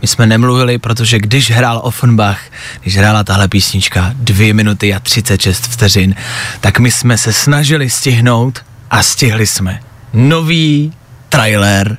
[0.03, 2.39] My jsme nemluvili, protože když hrál Offenbach,
[2.83, 6.15] když hrála tahle písnička 2 minuty a 36 vteřin,
[6.61, 9.81] tak my jsme se snažili stihnout a stihli jsme.
[10.13, 10.93] Nový
[11.29, 11.99] trailer,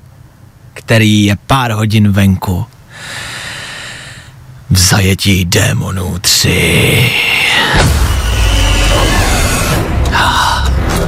[0.86, 2.66] který je pár hodin venku.
[4.70, 7.12] V zajetí démonů 3.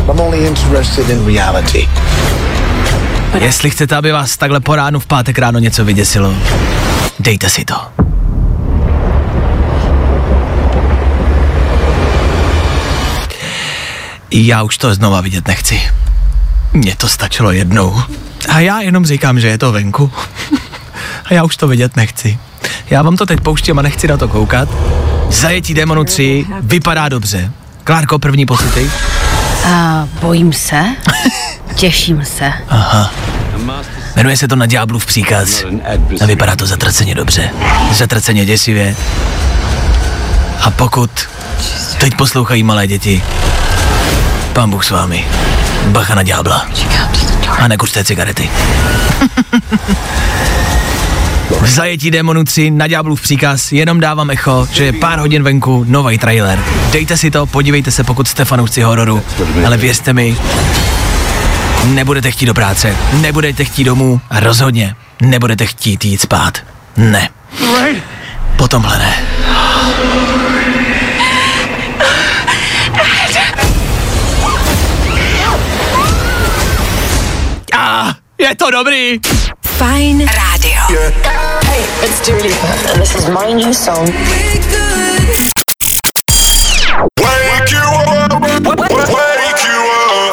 [0.10, 1.90] I'm only interested in reality.
[3.40, 6.34] Jestli chcete, aby vás takhle po ránu v pátek ráno něco vyděsilo,
[7.20, 7.76] dejte si to.
[14.32, 15.82] Já už to znova vidět nechci.
[16.74, 18.02] Mně to stačilo jednou.
[18.50, 20.12] A já jenom říkám, že je to venku.
[21.26, 22.38] A já už to vidět nechci.
[22.89, 24.70] Já vám to teď pouštím a nechci na to koukat.
[25.30, 27.52] Zajetí Demonu 3 vypadá dobře.
[27.84, 28.91] Klárko, první pocity?
[29.66, 30.86] A bojím se,
[31.76, 32.54] těším se.
[32.70, 33.12] Aha.
[34.16, 35.64] Jmenuje se to Na ďáblův příkaz
[36.22, 37.50] a vypadá to zatraceně dobře.
[37.91, 38.96] Zatraceně děsivě.
[40.62, 41.12] A pokud
[41.98, 43.24] teď poslouchají malé děti,
[44.54, 45.26] pán Bůh s vámi.
[45.88, 46.68] Bacha na ďábla.
[47.60, 48.50] A nekuřte cigarety.
[51.62, 55.86] V zajetí démonu 3 na ďáblův příkaz jenom dávám echo, že je pár hodin venku
[55.88, 56.60] nový trailer.
[56.92, 59.24] Dejte si to, podívejte se, pokud jste fanoušci hororu.
[59.66, 60.38] Ale věřte mi,
[61.86, 66.58] nebudete chtít do práce, nebudete chtít domů a rozhodně nebudete chtít jít spát.
[66.98, 67.30] Ne.
[68.56, 69.14] Po tomhle ne.
[78.44, 79.20] Je to dobrý.
[79.62, 80.82] Fajn rádio.
[81.64, 82.56] Hey, it's Julie
[83.54, 84.06] enjoying you so.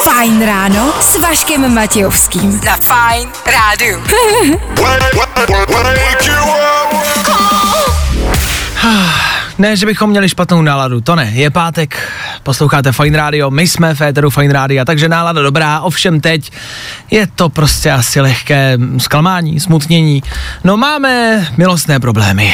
[0.03, 2.61] Fajn ráno s Vaškem Matějovským.
[2.65, 4.03] Na Fajn rádu.
[9.61, 12.09] Ne, že bychom měli špatnou náladu, to ne, je pátek,
[12.43, 16.51] posloucháte Fine Radio, my jsme v éteru Fine Radio, takže nálada dobrá, ovšem teď
[17.11, 20.23] je to prostě asi lehké zklamání, smutnění.
[20.63, 22.53] No máme milostné problémy.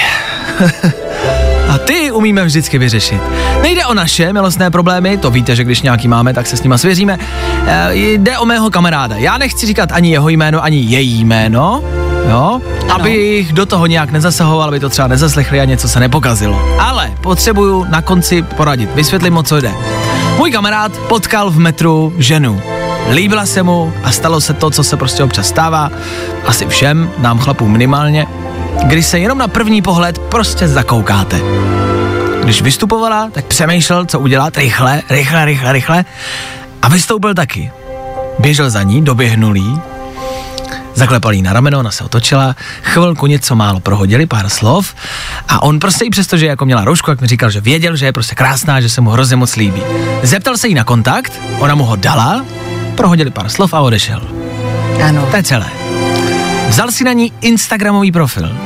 [1.69, 3.21] A ty umíme vždycky vyřešit.
[3.61, 6.77] Nejde o naše milostné problémy, to víte, že když nějaký máme, tak se s nima
[6.77, 7.17] svěříme.
[7.67, 9.15] E, jde o mého kamaráda.
[9.15, 11.83] Já nechci říkat ani jeho jméno, ani její jméno,
[12.29, 12.95] jo, ano.
[12.95, 16.61] abych do toho nějak nezasahoval, aby to třeba nezaslechli a něco se nepokazilo.
[16.79, 19.73] Ale potřebuju na konci poradit, vysvětlit mu, co jde.
[20.37, 22.61] Můj kamarád potkal v metru ženu.
[23.11, 25.89] Líbila se mu a stalo se to, co se prostě občas stává,
[26.45, 28.27] asi všem, nám chlapům minimálně,
[28.83, 31.41] když se jenom na první pohled prostě zakoukáte.
[32.43, 36.05] Když vystupovala, tak přemýšlel, co udělat, rychle, rychle, rychle, rychle
[36.81, 37.71] a vystoupil taky.
[38.39, 39.81] Běžel za ní, doběhnul jí,
[40.97, 44.93] zaklepal jí na rameno, ona se otočila, chvilku něco málo prohodili, pár slov
[45.47, 48.05] a on prostě i přesto, že jako měla roušku, jak mi říkal, že věděl, že
[48.05, 49.81] je prostě krásná, že se mu hrozně moc líbí.
[50.23, 52.45] Zeptal se jí na kontakt, ona mu ho dala,
[52.95, 54.21] prohodili pár slov a odešel.
[55.07, 55.27] Ano.
[55.31, 55.67] To je celé.
[56.69, 58.57] Vzal si na ní Instagramový profil.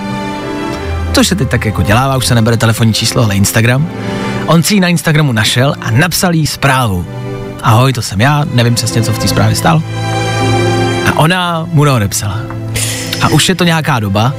[1.14, 3.88] To se teď tak jako dělává, už se nebere telefonní číslo, ale Instagram.
[4.46, 7.06] On si ji na Instagramu našel a napsal jí zprávu.
[7.64, 9.84] Ahoj, to jsem já, nevím přesně, co v té zprávě stalo.
[11.12, 12.40] A ona mu neodepsala.
[13.22, 14.34] A už je to nějaká doba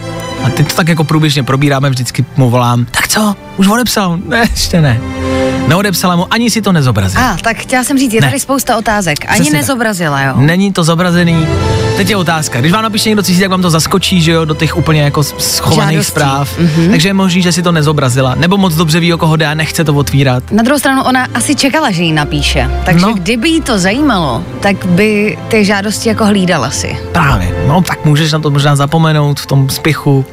[0.44, 4.18] a teď to tak jako průběžně probíráme, vždycky mu volám, tak co, už odepsal?
[4.28, 5.00] Ne, ještě ne.
[5.68, 7.20] Neodepsala mu, ani si to nezobrazil.
[7.20, 8.26] A, tak chtěla jsem říct, je Ne.
[8.26, 9.18] tady spousta otázek.
[9.28, 9.60] Ani Přesně tak.
[9.60, 10.32] nezobrazila, jo.
[10.36, 11.46] Není to zobrazený.
[11.96, 12.60] Teď je otázka.
[12.60, 15.22] Když vám napíše někdo cizí, tak vám to zaskočí, že jo, do těch úplně jako
[15.22, 16.10] schovaných Žádostí.
[16.10, 16.58] zpráv.
[16.58, 16.90] Mhm.
[16.90, 18.34] Takže je možný, že si to nezobrazila.
[18.34, 20.50] Nebo moc dobře ví, o koho jde a nechce to otvírat.
[20.50, 22.70] Na druhou stranu ona asi čekala, že jí napíše.
[22.84, 23.14] Takže no.
[23.14, 26.96] kdyby jí to zajímalo, tak by ty žádosti jako hlídala si.
[27.12, 27.64] Právě.
[27.66, 30.24] No tak můžeš na to možná zapomenout v tom spěchu.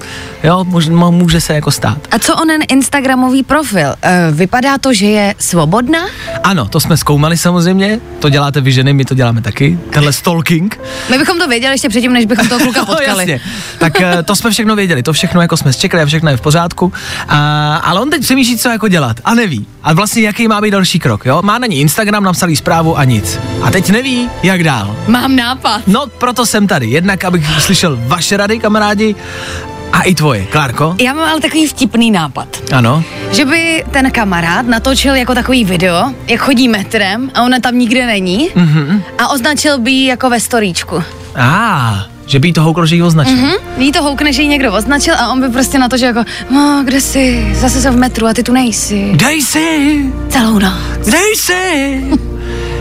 [0.44, 1.98] Jo, může, může se jako stát.
[2.12, 3.96] A co onen Instagramový profil?
[4.02, 6.00] E, vypadá to, že je svobodná?
[6.44, 8.00] Ano, to jsme zkoumali samozřejmě.
[8.20, 9.80] To děláte vy ženy, my to děláme taky.
[9.90, 10.80] Tenhle stalking.
[11.10, 13.08] My bychom to věděli ještě předtím, než bychom toho kluka No, potkali.
[13.32, 13.42] jasně.
[13.78, 16.42] Tak eh, to jsme všechno věděli, to všechno jako jsme čekali a všechno je v
[16.42, 16.94] pořádku.
[17.28, 19.68] A, ale on teď přemýšlí, co jako dělat a neví.
[19.84, 21.42] A vlastně jaký má být další krok, jo?
[21.44, 23.40] Má na ní Instagram, napsal jí zprávu a nic.
[23.64, 24.96] A teď neví, jak dál.
[25.08, 25.82] Mám nápad.
[25.88, 26.88] No, proto jsem tady.
[26.88, 29.16] Jednak, abych slyšel vaše rady, kamarádi,
[29.94, 30.46] a i tvoje.
[30.46, 30.96] Klárko?
[31.02, 32.48] Já mám ale takový vtipný nápad.
[32.74, 33.04] Ano.
[33.32, 38.06] Že by ten kamarád natočil jako takový video, jak chodí metrem a ona tam nikde
[38.06, 39.04] není Mhm.
[39.18, 41.04] a označil by ji jako ve storíčku.
[41.36, 43.36] A, že by jí to houklo, že jí označil.
[43.36, 43.52] Mhm.
[43.78, 46.24] Jí to houkne, že ji někdo označil a on by prostě na to, že jako,
[46.50, 47.48] no, kde jsi?
[47.54, 49.12] Zase jsem v metru a ty tu nejsi.
[49.16, 50.06] Dej si!
[50.30, 51.08] Celou noc.
[51.12, 52.04] Dej si!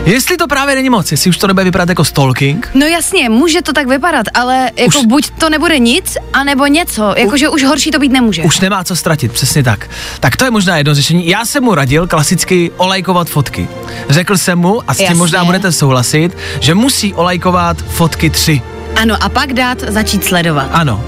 [0.05, 3.61] Jestli to právě není moc, jestli už to nebude vypadat jako stalking, No jasně, může
[3.61, 7.91] to tak vypadat, ale jako Už- buď to nebude nic, anebo něco, jakože už horší
[7.91, 8.43] to být nemůže.
[8.43, 9.89] Už nemá co ztratit, přesně tak.
[10.19, 11.27] Tak to je možná jedno řešení.
[11.27, 13.67] Já jsem mu radil klasicky olajkovat fotky.
[14.09, 15.17] Řekl jsem mu, a s tím Jasně.
[15.17, 18.61] možná budete souhlasit, že musí olajkovat fotky tři.
[18.95, 20.69] Ano, a pak dát začít sledovat.
[20.71, 21.03] Ano.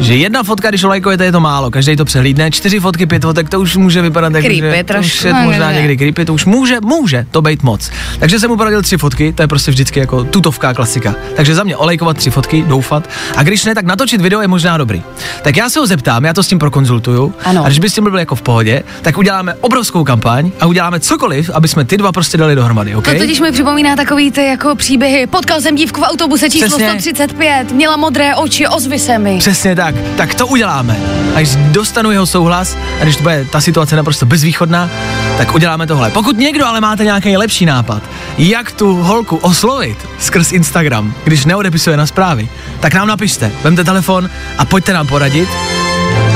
[0.00, 2.50] Že jedna fotka, když olajkujete, je to málo, každý to přehlídne.
[2.50, 5.32] Čtyři fotky, pět fotek, to už může vypadat jako, Creepy že, to trošku, už je
[5.32, 7.90] no, možná někdy creepy, to už může, může to být moc.
[8.18, 11.14] Takže jsem mu poradil tři fotky, to je prostě vždycky jako tutovká klasika.
[11.36, 13.08] Takže za mě olejkovat tři fotky, doufat.
[13.36, 15.02] A když ne, tak natočit video je možná dobrý.
[15.42, 17.34] Tak já se ho zeptám, já to s tím prokonzultuju.
[17.44, 17.64] Ano.
[17.64, 21.00] A když by s tím byl jako v pohodě, tak uděláme obrovskou kampaň a uděláme
[21.00, 23.04] cokoliv, aby jsme ty dva prostě dali dohromady, OK?
[23.04, 25.26] To totiž mi připomíná takový ty jako příběhy.
[25.26, 26.88] Potkal jsem dívku v autobuse číslo Přesně.
[26.88, 29.38] 135, měla modré oči, ozvi se mi.
[29.38, 29.87] Přesně tak.
[30.16, 30.96] Tak to uděláme.
[31.34, 34.90] A když dostanu jeho souhlas, a když to bude ta situace naprosto bezvýchodná,
[35.38, 36.10] tak uděláme tohle.
[36.10, 38.02] Pokud někdo ale máte nějaký lepší nápad,
[38.38, 42.48] jak tu holku oslovit skrz Instagram, když neodepisuje na zprávy,
[42.80, 43.52] tak nám napište.
[43.62, 45.48] Vemte telefon a pojďte nám poradit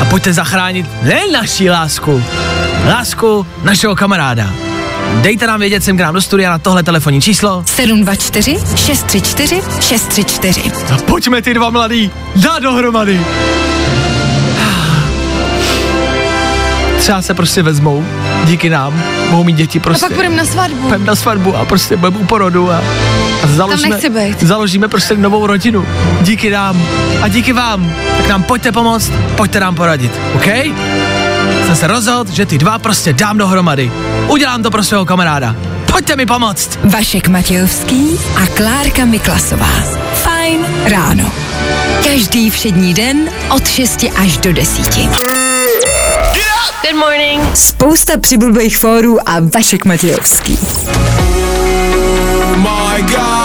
[0.00, 2.22] a pojďte zachránit ne naší lásku,
[2.86, 4.72] lásku našeho kamaráda.
[5.20, 10.62] Dejte nám vědět sem k nám do studia na tohle telefonní číslo 724 634 634.
[10.94, 13.20] a pojďme ty dva mladý dát dohromady.
[16.98, 18.04] Třeba se prostě vezmou,
[18.44, 20.06] díky nám, mohou mít děti A prostě.
[20.06, 20.76] pak půjdeme na svatbu.
[20.82, 22.76] Půjdeme na svatbu a prostě budeme u porodu a,
[23.42, 23.98] a založíme,
[24.40, 25.86] založíme prostě novou rodinu.
[26.20, 26.82] Díky nám
[27.22, 27.92] a díky vám.
[28.16, 30.46] Tak nám pojďte pomoct, pojďte nám poradit, OK?
[31.73, 33.93] Jsem se rozhodl, že ty dva prostě dám dohromady.
[34.29, 35.57] Udělám to pro svého kamaráda.
[35.93, 36.79] Pojďte mi pomoct.
[36.85, 39.70] Vašek Matějovský a Klárka Miklasová.
[40.14, 41.33] Fajn ráno.
[42.05, 44.97] Každý všední den od 6 až do 10.
[46.83, 47.57] Good morning.
[47.57, 50.59] Spousta přibulbých fórů a Vašek Matějovský.
[52.43, 53.41] Oh my god,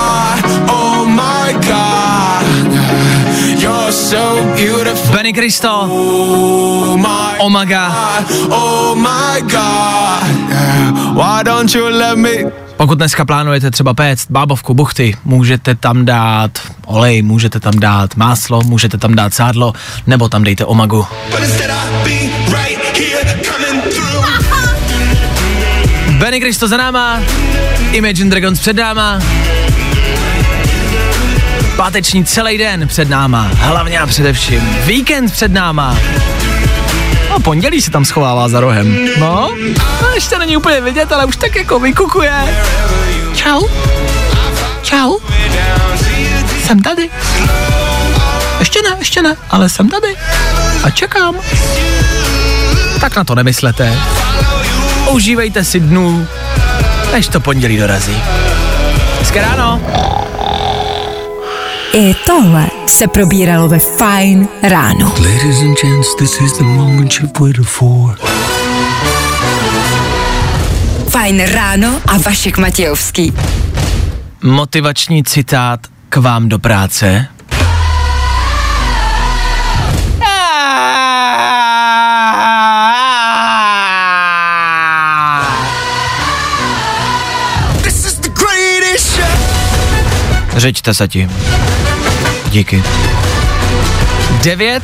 [11.75, 12.29] you let me?
[12.77, 16.51] Pokud dneska plánujete třeba péct bábovku buchty, můžete tam dát
[16.85, 19.73] olej, můžete tam dát máslo, můžete tam dát sádlo,
[20.07, 21.05] nebo tam dejte omagu.
[26.17, 27.19] Benny Cristo za náma,
[27.91, 29.19] Imagine Dragons před náma,
[31.77, 35.97] páteční celý den před náma, hlavně a především víkend před náma.
[37.29, 39.09] No, pondělí se tam schovává za rohem.
[39.19, 39.49] No,
[40.01, 42.33] no ještě není úplně vidět, ale už tak jako vykukuje.
[43.35, 43.61] Čau.
[44.83, 45.17] Čau.
[46.65, 47.09] Jsem tady.
[48.59, 50.15] Ještě ne, ještě ne, ale jsem tady.
[50.83, 51.35] A čekám.
[53.01, 53.99] Tak na to nemyslete.
[55.09, 56.27] Užívejte si dnů,
[57.11, 58.23] než to pondělí dorazí.
[59.19, 59.81] Hezké ráno.
[61.99, 65.13] I tohle se probíralo ve Fine ráno.
[65.19, 68.17] Ladies and gents, this is the moment you've waited for.
[71.09, 73.33] Fajn ráno a Vašek Matějovský.
[74.43, 75.79] Motivační citát
[76.09, 77.27] k vám do práce.
[87.83, 89.27] This is the greatest show.
[90.57, 91.29] Řeďte se tím.
[92.57, 92.83] Díky.
[94.43, 94.83] Devět,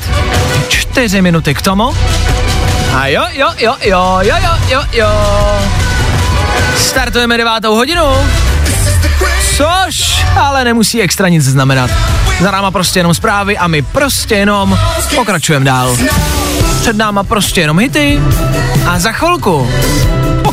[0.67, 1.93] čtyři minuty k tomu.
[2.95, 5.09] A jo, jo, jo, jo, jo, jo, jo, jo.
[6.77, 8.03] Startujeme devátou hodinu.
[9.57, 11.91] Což ale nemusí extra nic znamenat.
[12.41, 14.79] Za náma prostě jenom zprávy a my prostě jenom
[15.15, 15.97] pokračujeme dál.
[16.81, 18.21] Před náma prostě jenom hity
[18.87, 19.69] a za chvilku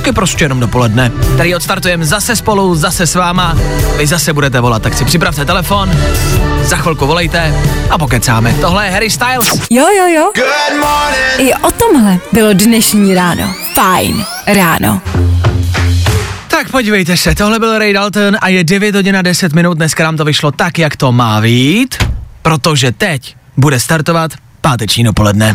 [0.00, 3.56] Poky prostě jenom dopoledne, který odstartujeme zase spolu, zase s váma.
[3.96, 5.90] Vy zase budete volat, tak si připravte telefon,
[6.62, 7.54] za chvilku volejte
[7.90, 8.54] a pokecáme.
[8.60, 9.60] Tohle je Harry Styles.
[9.70, 10.32] Jo, jo, jo.
[10.34, 11.50] Good morning.
[11.50, 13.54] I o tomhle bylo dnešní ráno.
[13.74, 15.00] Fajn ráno.
[16.48, 20.04] Tak podívejte se, tohle byl Ray Dalton a je 9 hodin a 10 minut, dneska
[20.04, 22.04] nám to vyšlo tak, jak to má být,
[22.42, 25.54] protože teď bude startovat páteční dopoledne.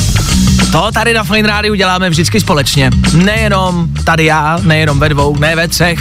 [0.71, 2.91] To tady na Fine Rádiu děláme vždycky společně.
[3.13, 5.99] Nejenom tady já, nejenom ve dvou, ne ve třech,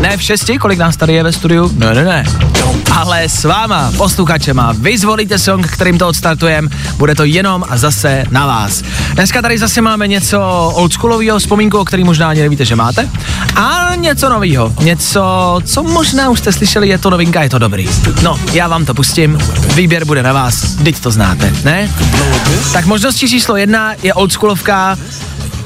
[0.00, 2.24] ne v šesti, kolik nás tady je ve studiu, ne, ne, ne.
[2.96, 8.24] Ale s váma, posluchačema, vy zvolíte song, kterým to odstartujeme, bude to jenom a zase
[8.30, 8.82] na vás.
[9.12, 10.40] Dneska tady zase máme něco
[10.74, 13.08] oldschoolového, vzpomínku, o který možná ani nevíte, že máte,
[13.56, 15.22] a něco nového, něco,
[15.64, 17.88] co možná už jste slyšeli, je to novinka, je to dobrý.
[18.22, 19.38] No, já vám to pustím,
[19.74, 21.90] výběr bude na vás, teď to znáte, ne?
[22.72, 24.98] Tak možnost číslo jedna je oldschoolovka,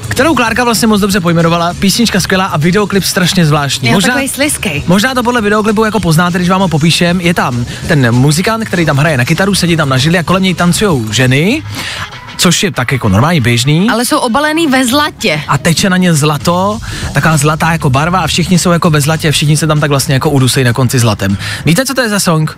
[0.07, 3.89] kterou Klárka vlastně moc dobře pojmenovala, písnička skvělá a videoklip strašně zvláštní.
[3.89, 4.83] Je takový sliskej.
[4.87, 7.21] Možná to podle videoklipu jako poznáte, když vám ho popíšem.
[7.21, 10.43] Je tam ten muzikant, který tam hraje na kytaru, sedí tam na židli a kolem
[10.43, 11.63] něj tancují ženy,
[12.37, 13.89] což je tak jako normálně běžný.
[13.89, 15.41] Ale jsou obalený ve zlatě.
[15.47, 16.79] A teče na ně zlato,
[17.13, 20.13] taková zlatá jako barva a všichni jsou jako ve zlatě, všichni se tam tak vlastně
[20.13, 21.37] jako udusej na konci zlatem.
[21.65, 22.57] Víte, co to je za song?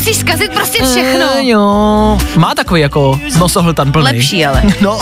[0.00, 1.26] musíš zkazit prostě všechno.
[1.36, 2.18] Eh, jo.
[2.36, 4.04] Má takový jako nosohltan plný.
[4.04, 4.62] Lepší ale.
[4.80, 5.00] No.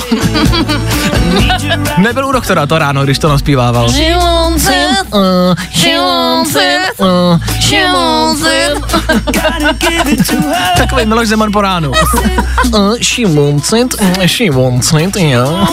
[1.98, 3.88] Nebyl u doktora to ráno, když to naspívával.
[3.88, 5.20] She wants it, uh,
[5.70, 8.96] she wants it, uh, she wants it.
[10.76, 11.92] Takový Miloš Zeman po ránu.
[12.74, 13.94] Uh, she wants it,
[14.26, 15.68] she wants it, yeah.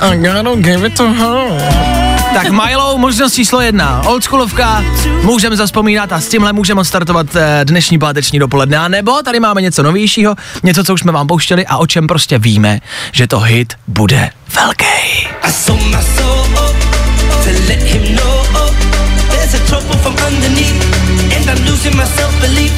[0.00, 2.11] I gotta give it to her.
[2.34, 4.02] Tak Milo, možnost číslo jedna.
[4.06, 4.84] Oldschoolovka,
[5.22, 8.78] můžeme zaspomínat a s tímhle můžeme odstartovat eh, dnešní páteční dopoledne.
[8.78, 12.06] A nebo tady máme něco novějšího, něco, co už jsme vám pouštěli a o čem
[12.06, 12.80] prostě víme,
[13.12, 14.84] že to hit bude velký.
[15.44, 15.52] I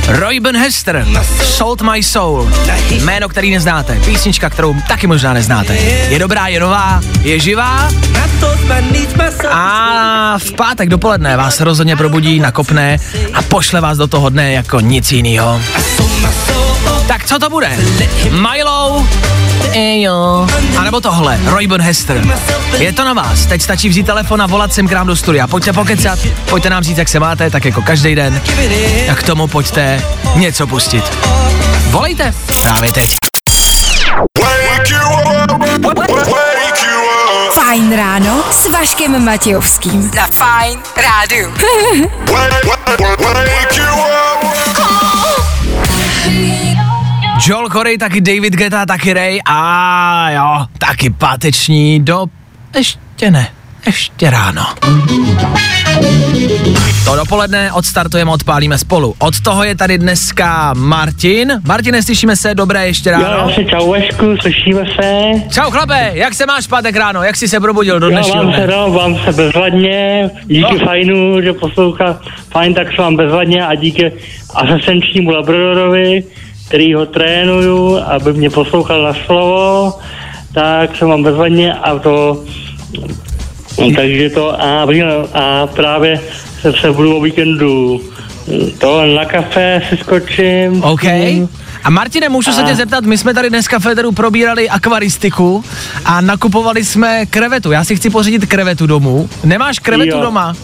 [0.09, 1.07] Royben Hester,
[1.43, 2.53] Sold My Soul,
[2.91, 5.75] jméno, který neznáte, písnička, kterou taky možná neznáte.
[6.09, 7.89] Je dobrá, je nová, je živá
[9.51, 12.99] a v pátek dopoledne vás rozhodně probudí, nakopne
[13.35, 15.61] a pošle vás do toho dne jako nic jiného.
[17.07, 17.79] Tak co to bude?
[18.31, 19.07] Milo.
[20.79, 22.23] A nebo tohle, Royben Hester.
[22.79, 23.47] Je to na vás.
[23.47, 25.47] Teď stačí vzít telefon a volat sem k nám do studia.
[25.47, 26.19] Pojďte pokecat,
[26.51, 28.43] pojďte nám říct, jak se máte, tak jako každý den.
[29.11, 30.03] A k tomu pojďte
[30.35, 31.05] něco pustit.
[31.91, 33.17] Volejte právě teď.
[37.55, 40.11] Fajn ráno s Vaškem Matějovským.
[40.17, 41.55] Na Fajn rádu.
[47.41, 52.27] Joel Corey, taky David Guetta, taky Ray a jo, taky páteční do...
[52.77, 53.49] Ještě ne,
[53.87, 54.63] ještě ráno.
[57.05, 59.15] To dopoledne odstartujeme, odpálíme spolu.
[59.19, 61.61] Od toho je tady dneska Martin.
[61.67, 63.25] Martine, slyšíme se, dobré ještě ráno.
[63.25, 65.31] Jo, asi čau Vašku, slyšíme se.
[65.51, 68.45] Čau chlape, jak se máš v pátek ráno, jak jsi se probudil do Jo, dnešního
[68.45, 68.77] mám se, dne?
[68.77, 70.85] no, mám se bezvadně, díky No.
[70.87, 72.21] fajnu, že poslouchá
[72.53, 74.13] fajn, tak se mám bezvadně a díky
[74.55, 76.23] asistenčnímu Labradorovi,
[76.69, 79.93] který ho trénuju, aby mě poslouchal na slovo,
[80.55, 82.45] tak se mám bezvadně a to,
[83.97, 84.87] takže to a,
[85.35, 86.21] a právě
[86.61, 88.01] se, se budu o víkendu
[88.79, 90.85] to na kafe si skočím.
[90.85, 91.05] OK.
[91.85, 95.65] A Martine, můžu se A- tě zeptat, my jsme tady dneska v Federu probírali akvaristiku
[96.05, 97.73] a nakupovali jsme krevetu.
[97.73, 99.29] Já si chci pořídit krevetu domů.
[99.45, 100.21] Nemáš krevetu Jo.
[100.23, 100.55] doma?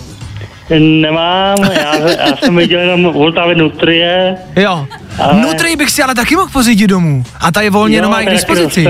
[0.79, 4.37] Nemám, já, já jsem viděl jenom Voltavy Nutrie.
[4.57, 4.87] Jo.
[5.19, 7.25] Ale- Nutri bych si ale taky mohl pořídit domů.
[7.41, 8.87] A ta je volně Jo, doma k dispozici.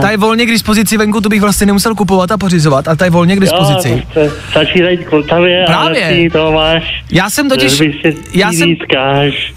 [0.00, 3.04] Ta je volně k dispozici venku, to bych vlastně nemusel kupovat a pořizovat, a ta
[3.04, 4.02] je volně k dispozici.
[4.16, 6.26] Jo, stačí Vltavě Právě.
[6.28, 7.04] a to máš.
[7.10, 7.82] Já jsem totiž-
[8.34, 8.76] já jsem-.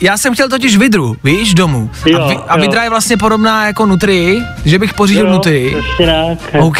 [0.01, 1.89] Já jsem chtěl totiž vidru, víš, domů.
[2.05, 6.65] Jo, a, vi, a vidra je vlastně podobná jako Nutri, že bych pořídil Jo.
[6.65, 6.79] OK.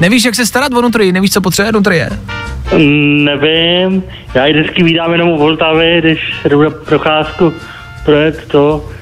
[0.00, 2.08] Nevíš, jak se starat o Nutri, nevíš, co potřebuje Nutrie?
[2.76, 4.02] Mm, Nevím,
[4.34, 6.18] já ji vždycky vídám jenom u Vltavy, když
[6.48, 7.52] jdu na procházku
[8.04, 8.97] projet to.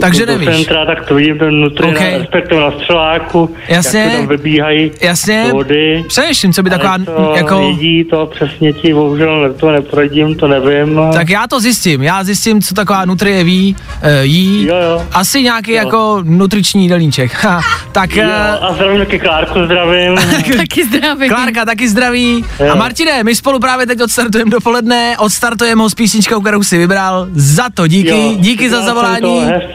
[0.00, 0.56] Takže do nevíš.
[0.56, 2.00] Centra, tak to vidím ten Nutri, OK.
[2.00, 4.00] na, respektive na střeláku, Jasně.
[4.00, 5.48] jak se tam vybíhají Jasně.
[5.52, 6.04] vody.
[6.08, 7.60] Přemýšlím, co by taková, Ale to jako...
[7.60, 11.00] jedí, to přesně ti bohužel ne- to neporadím, to nevím.
[11.12, 14.66] Tak já to zjistím, já zjistím, co taková nutrie ví, e, jí.
[14.66, 15.02] Jo, jo.
[15.12, 15.76] Asi nějaký Jo.
[15.76, 17.46] jako nutriční jídelníček.
[17.92, 20.16] Tak Jo, e, a zdravím taky Klárku, zdravím.
[20.56, 21.28] Taky zdravím.
[21.28, 22.44] Klárka taky zdraví.
[22.60, 22.72] Jo.
[22.72, 27.26] A Martine, my spolu právě teď odstartujeme dopoledne, odstartujeme ho s písničkou, kterou si vybral.
[27.32, 29.20] Za to díky, Jo, díky za zavolání.
[29.44, 29.69] To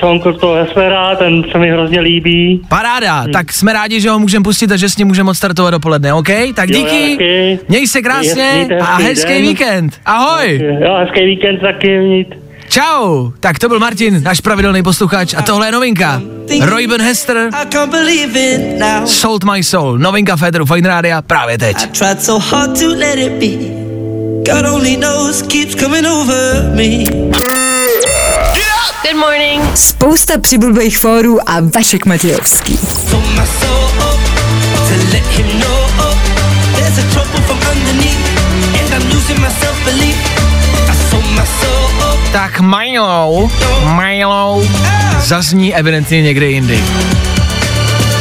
[0.00, 2.60] Sonku toho Hespera, ten se mi hrozně líbí.
[2.68, 6.12] Paráda, tak jsme rádi, že ho můžeme pustit a že s ním můžeme odstartovat dopoledne,
[6.14, 6.28] OK?
[6.54, 7.58] Tak Jo, díky, taky.
[7.68, 9.42] měj se krásně Mějte a hezký den.
[9.42, 10.00] víkend.
[10.06, 10.60] Ahoj.
[10.80, 12.28] Jo, hezký víkend taky mít.
[12.68, 16.22] Čau, tak to byl Martin, náš pravidelný posluchač a tohle je novinka.
[17.00, 17.50] Hester,
[17.90, 19.06] believe it now.
[19.06, 21.76] Sold My Soul, novinka Federu Fine Rádia právě teď.
[21.76, 23.86] Tried so hard to let it be.
[24.52, 27.65] God only knows keeps coming over me.
[29.02, 29.62] Good morning.
[29.74, 32.78] Spousta přibulbých fórů a Vašek Matějovský.
[33.10, 34.20] Pull my soul up
[34.88, 35.86] to let him know
[36.76, 38.18] there's a trouble from underneath,
[38.80, 40.16] and I'm losing my self-belief.
[40.90, 42.32] I sold my soul up.
[42.32, 43.50] Tak Milo,
[44.00, 44.62] Milo,
[45.20, 46.84] zazní evidentně někde jindy.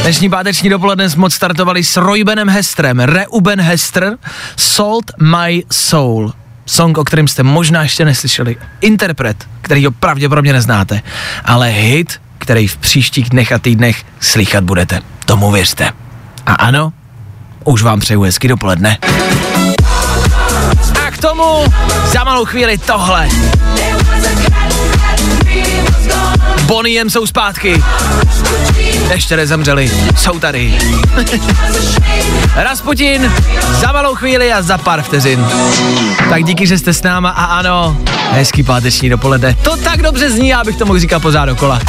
[0.01, 4.17] Dnešní páteční dopoledne jsme startovali s Roybenem Hestrem, Reuben Hester,
[4.57, 6.33] Sold My Soul.
[6.65, 8.55] Song, o kterém jste možná ještě neslyšeli.
[8.81, 11.01] Interpret, který ho pravděpodobně neznáte,
[11.45, 15.01] ale hit, který v příštích dnech a týdnech slychat budete.
[15.25, 15.91] Tomu věřte.
[16.45, 16.93] A ano,
[17.63, 18.97] už vám přeju hezky dopoledne.
[21.07, 21.65] A k tomu
[22.05, 23.29] za malou chvíli tohle.
[26.65, 27.83] Bonnie M jsou zpátky.
[29.11, 30.77] Ještě nezemřeli, jsou tady.
[32.55, 33.31] Rasputin
[33.81, 35.45] za malou chvíli a za pár vteřin.
[36.29, 37.97] Tak díky, že jste s náma a ano,
[38.31, 39.55] hezký páteční dopoledne.
[39.61, 41.79] To tak dobře zní, já bych to mohl říkat pořád dokola.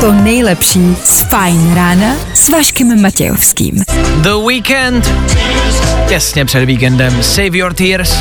[0.00, 3.84] To nejlepší z Fajn rána s Vaškem Matějovským.
[4.16, 5.12] The Weekend,
[6.08, 8.16] těsně před víkendem, Save Your Tears.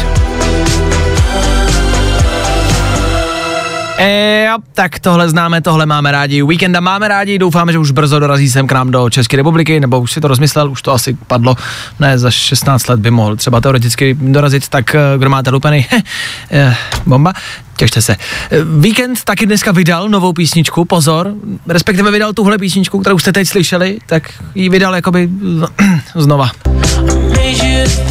[4.02, 6.44] E, jo, tak tohle známe, tohle máme rádi.
[6.44, 10.00] Weekenda máme rádi, doufáme, že už brzo dorazí sem k nám do České republiky, nebo
[10.00, 11.56] už si to rozmyslel, už to asi padlo,
[12.00, 15.88] ne, za 16 let by mohl třeba teoreticky dorazit, tak eh, kdo máte lupeny,
[16.52, 16.76] eh,
[17.06, 17.34] bomba,
[17.78, 18.16] těšte se.
[18.52, 21.34] Eh, Weekend taky dneska vydal novou písničku, pozor,
[21.68, 25.30] respektive vydal tuhle písničku, kterou jste teď slyšeli, tak ji vydal jakoby
[26.16, 26.52] znova.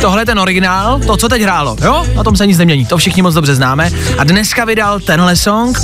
[0.00, 2.06] Tohle je ten originál, to, co teď hrálo, jo?
[2.14, 3.90] Na tom se nic nemění, to všichni moc dobře známe.
[4.18, 5.78] A dneska vydal tenhle song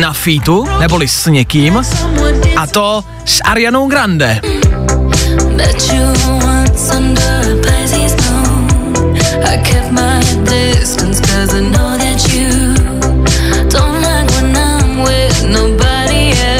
[0.00, 1.82] na featu, neboli s někým,
[2.56, 4.40] a to s Arianou Grande.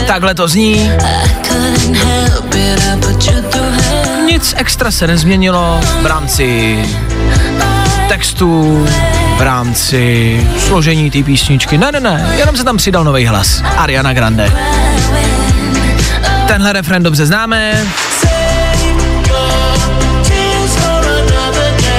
[0.06, 0.90] Takhle to zní.
[4.30, 6.78] Nic extra se nezměnilo v rámci
[8.08, 8.86] textu,
[9.36, 11.78] v rámci složení té písničky.
[11.78, 13.62] Ne, ne, ne, jenom se tam přidal nový hlas.
[13.76, 14.52] Ariana Grande.
[16.46, 17.86] Tenhle refren dobře známe.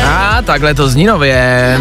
[0.08, 1.78] A takhle to zní nově.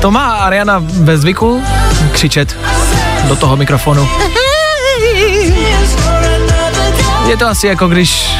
[0.00, 1.64] to má Ariana ve zvyku
[2.12, 2.56] křičet
[3.28, 4.08] do toho mikrofonu.
[7.28, 8.30] Je to asi jako když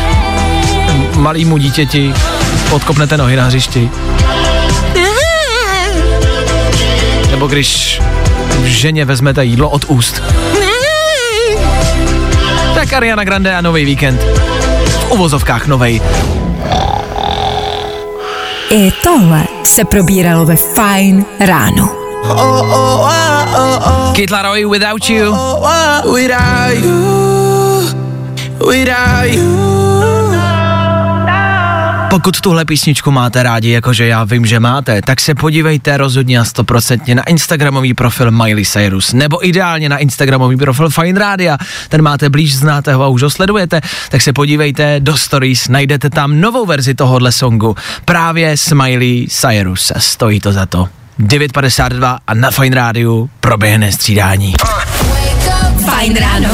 [1.15, 2.15] malýmu dítěti
[2.71, 3.91] podkopnete nohy na hřišti.
[7.31, 8.01] Nebo když
[8.65, 10.23] ženě vezmete jídlo od úst.
[12.75, 14.21] Tak Ariana Grande a nový víkend.
[14.87, 16.01] V uvozovkách novej.
[18.71, 21.91] I tohle se probíralo ve Fine ráno.
[24.13, 25.37] Kid Laroi, Without You.
[26.15, 27.48] Without you,
[28.61, 29.79] without you.
[32.11, 36.45] Pokud tuhle písničku máte rádi, jakože já vím, že máte, tak se podívejte rozhodně a
[36.45, 42.31] stoprocentně na Instagramový profil Miley Cyrus, nebo ideálně na Instagramový profil Fine Rádia, ten máte
[42.31, 43.81] blíž, znáte ho a už ho sledujete,
[44.11, 49.93] tak se podívejte do stories, najdete tam novou verzi tohohle songu, právě s Miley Cyrus,
[49.99, 50.89] stojí to za to.
[51.21, 54.55] 9.52 a na Fine Rádiu proběhne střídání.
[55.85, 56.49] Fajn ráno.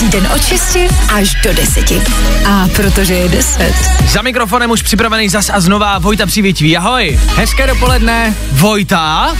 [0.00, 0.76] Každý den od 6
[1.14, 1.92] až do 10.
[2.48, 3.74] A protože je 10.
[4.08, 6.76] Za mikrofonem už připravený zas a znova Vojta Přivětivý.
[6.76, 7.20] Ahoj.
[7.36, 8.34] Hezké dopoledne.
[8.52, 9.34] Vojta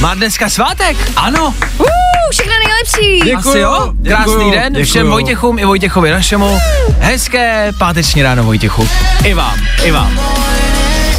[0.00, 1.12] má dneska svátek.
[1.16, 1.54] Ano.
[1.78, 1.86] Uh,
[2.30, 3.32] všechno nejlepší.
[3.32, 3.92] Asi jo.
[4.04, 4.84] Krásný den děkuju.
[4.84, 6.58] všem Vojtěchům i Vojtěchovi našemu.
[6.98, 8.88] Hezké páteční ráno Vojtěchu.
[9.24, 10.20] I vám, i vám.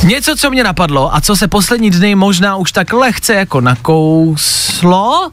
[0.04, 5.32] Něco, co mě napadlo a co se poslední dny možná už tak lehce jako nakouslo.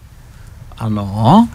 [0.79, 1.49] Ano.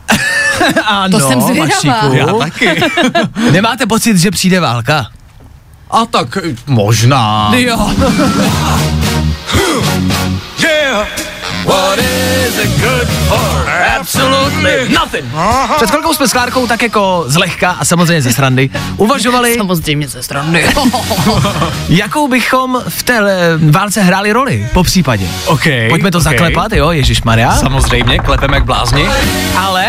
[0.86, 2.14] ano, To jsem zvědavá.
[2.14, 2.70] Já taky.
[3.51, 5.08] Nemáte pocit, že přijde válka?
[5.91, 6.38] A tak
[6.68, 7.51] možná.
[7.56, 7.89] Jo.
[10.60, 11.08] yeah.
[11.66, 13.70] What is it good for?
[13.99, 15.26] Absolutely nothing.
[15.76, 20.24] Před chvilkou jsme s Klárkou tak jako zlehka a samozřejmě ze srandy uvažovali, Samozřejmě ze
[20.24, 20.66] strany.
[21.89, 25.28] jakou bychom v té eh, válce hráli roli, po případě.
[25.45, 25.63] OK.
[25.89, 26.24] Pojďme to OK.
[26.24, 27.51] zaklepat, jo, Ježíš Maria.
[27.55, 29.05] Samozřejmě, klepeme jak blázni.
[29.57, 29.86] Ale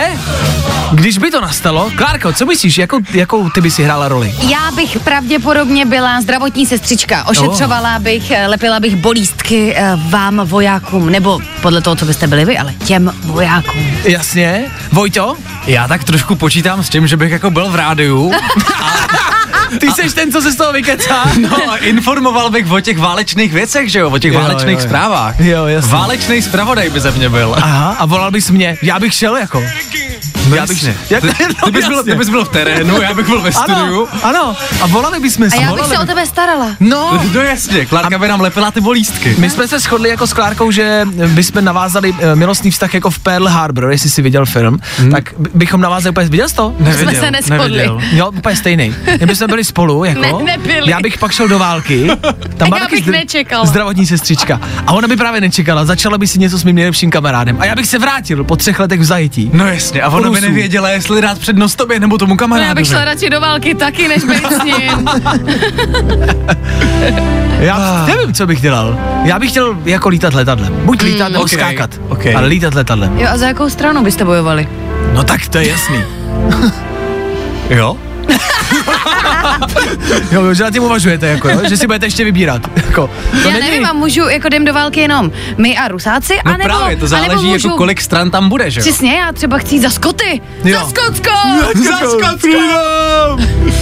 [0.93, 4.35] když by to nastalo, Klárko, co myslíš, jakou, jakou ty by si hrála roli?
[4.49, 7.27] Já bych pravděpodobně byla zdravotní sestřička.
[7.27, 12.45] Ošetřovala bych, eh, lepila bych bolístky eh, vám vojákům, nebo podle toho, co byste byli
[12.45, 13.99] vy, ale těm vojákům.
[14.05, 14.65] Jasně.
[14.93, 15.37] Vojto,
[15.67, 18.33] Já tak trošku počítám s tím, že bych jako byl v rádiu.
[19.81, 21.25] ty seš ten, co se z toho vykecá.
[21.41, 24.81] No, a informoval bych o těch válečných věcech, že jo, o těch Jo, válečných jo,
[24.83, 24.87] jo.
[24.89, 25.41] zprávách.
[25.41, 25.93] Jo, jasně.
[25.93, 27.55] Válečný zpravodaj by ze mě byl.
[27.63, 29.63] Aha, a volal bys mě, já bych šel jako.
[30.49, 30.97] No já bych, jasně.
[31.11, 31.29] jak, Ty,
[31.65, 34.09] ty, bys byl, ty bys byl v terénu, já bych byl ve studiu.
[34.23, 35.57] Ano, ano, a volali bychom A se.
[35.57, 36.67] já bych volali se o tebe starala.
[36.81, 39.35] No, No jasně, Klárka by nám lepila ty bolístky.
[39.39, 41.07] my jsme se shodli jako s Klárkou, že
[41.57, 45.11] bychom navázali eh, milostný vztah jako v Pearl Harbor, jestli jsi viděl film, Hmm.
[45.11, 46.75] tak by- bychom navázali úplně, viděl jsi to?
[46.99, 47.91] Jsme se neschodli.
[48.13, 48.95] Jo, úplně stejný.
[49.17, 50.21] Kdyby jsme byli spolu, jako.
[50.21, 50.91] Ne, nebyli.
[50.91, 52.07] Já bych pak šel do války.
[52.57, 53.67] Tam byla já taky bych zdr-.
[53.67, 54.61] Zdravotní sestřička.
[54.87, 57.57] A ona by právě nečekala, začala by si něco s mým nejlepším kamarádem.
[57.61, 59.51] A já bych se vrátil po třech letech v zajetí.
[59.53, 62.69] No jasně, a ona by nevěděla, jestli dát přednost tobě nebo tomu No, kamarádovi.
[62.69, 65.09] já bych šla radši do války taky, než být s ním.
[67.61, 68.99] Já nevím, co bych dělal.
[69.25, 70.77] Já bych chtěl jako lítat letadlem.
[70.85, 71.91] Buď lítat nebo Ok, skákat.
[72.09, 72.27] ok.
[72.37, 73.19] Ale lítat letadlem.
[73.19, 74.69] Jo, a za jakou stranu byste bojovali?
[75.13, 75.99] No tak to je jasný.
[77.71, 77.97] Jo?
[80.33, 81.61] Jo, jo, že na tím uvažujete, jako, jo?
[81.69, 82.63] že si budete ještě vybírat.
[82.77, 83.11] Jako,
[83.43, 83.61] to Já není...
[83.71, 87.07] nevím, a můžu, jako jdem do války jenom my a Rusáci, No anebo, právě, to
[87.07, 88.85] anebo záleží můžu, jako kolik stran tam bude, že jo?
[88.85, 90.41] Přesně, já třeba chci za Skoty.
[90.65, 90.79] Jo.
[90.79, 91.31] Za Skotsko!
[91.75, 92.59] Za Skotsko!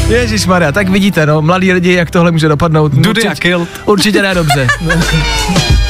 [0.08, 2.92] Ježíš Maria, tak vidíte, no, mladí lidi, jak tohle může dopadnout.
[2.92, 3.68] Dudy Určitě- a kill.
[3.84, 4.66] Určitě ne dobře.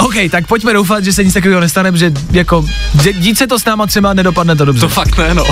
[0.00, 2.64] OK, tak pojďme doufat, že se nic takového nestane, že jako
[3.12, 4.80] dít se to s náma třeba nedopadne to dobře.
[4.80, 5.44] To fakt ne, no.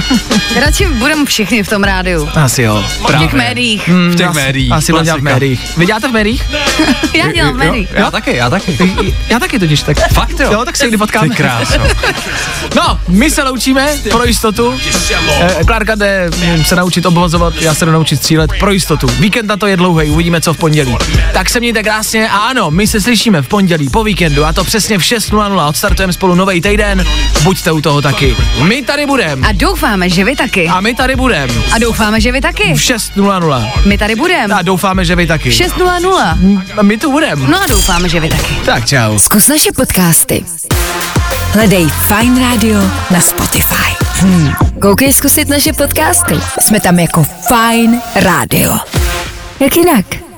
[0.60, 2.28] Radši budeme všichni v tom rádiu.
[2.34, 2.84] Asi jo.
[3.08, 3.88] V těch médiích.
[3.88, 5.76] V těch asi, médiích, Asi dělat v médiích.
[5.76, 6.42] Vy děláte v médiích?
[7.14, 7.88] Já dělám v médiích.
[7.92, 8.78] Já taky, já taky.
[9.28, 10.12] Já taky totiž tak.
[10.12, 10.52] Fakt jo?
[10.52, 11.28] Jo, tak se někdy potkáme.
[11.28, 11.74] Ty kráso.
[12.76, 14.74] No, my se loučíme pro jistotu.
[15.40, 19.06] Eh, Klárka jde mm, se naučit obvazovat, já se jdu naučit střílet pro jistotu.
[19.06, 20.96] Víkend na to je dlouhý, uvidíme co v pondělí.
[21.32, 24.64] Tak se mějte krásně a ano, my se slyšíme v pondělí po víkendu a to
[24.64, 27.04] přesně v 6.00 odstartujeme spolu nový týden.
[27.42, 28.36] Buďte u toho taky.
[28.62, 29.48] My tady budeme.
[29.48, 30.68] A doufáme, že vy taky.
[30.68, 31.54] A my tady budeme.
[31.72, 32.74] A doufáme, že vy taky.
[32.74, 33.70] V 6.00.
[33.86, 34.54] My tady budeme.
[34.54, 35.50] A doufáme, že vy taky.
[35.50, 36.62] 6.00.
[36.76, 37.48] A my tu budeme.
[37.48, 38.54] No a doufáme, že vy taky.
[38.64, 39.18] Tak čau.
[39.18, 40.44] Zkus naše podcasty.
[41.52, 42.80] Hledej Fine Radio
[43.10, 43.92] na Spotify.
[44.20, 44.52] Hmm.
[44.80, 46.34] Koukej zkusit naše podcasty.
[46.60, 48.78] Jsme tam jako Fine Radio.
[49.60, 50.31] Jak jinak?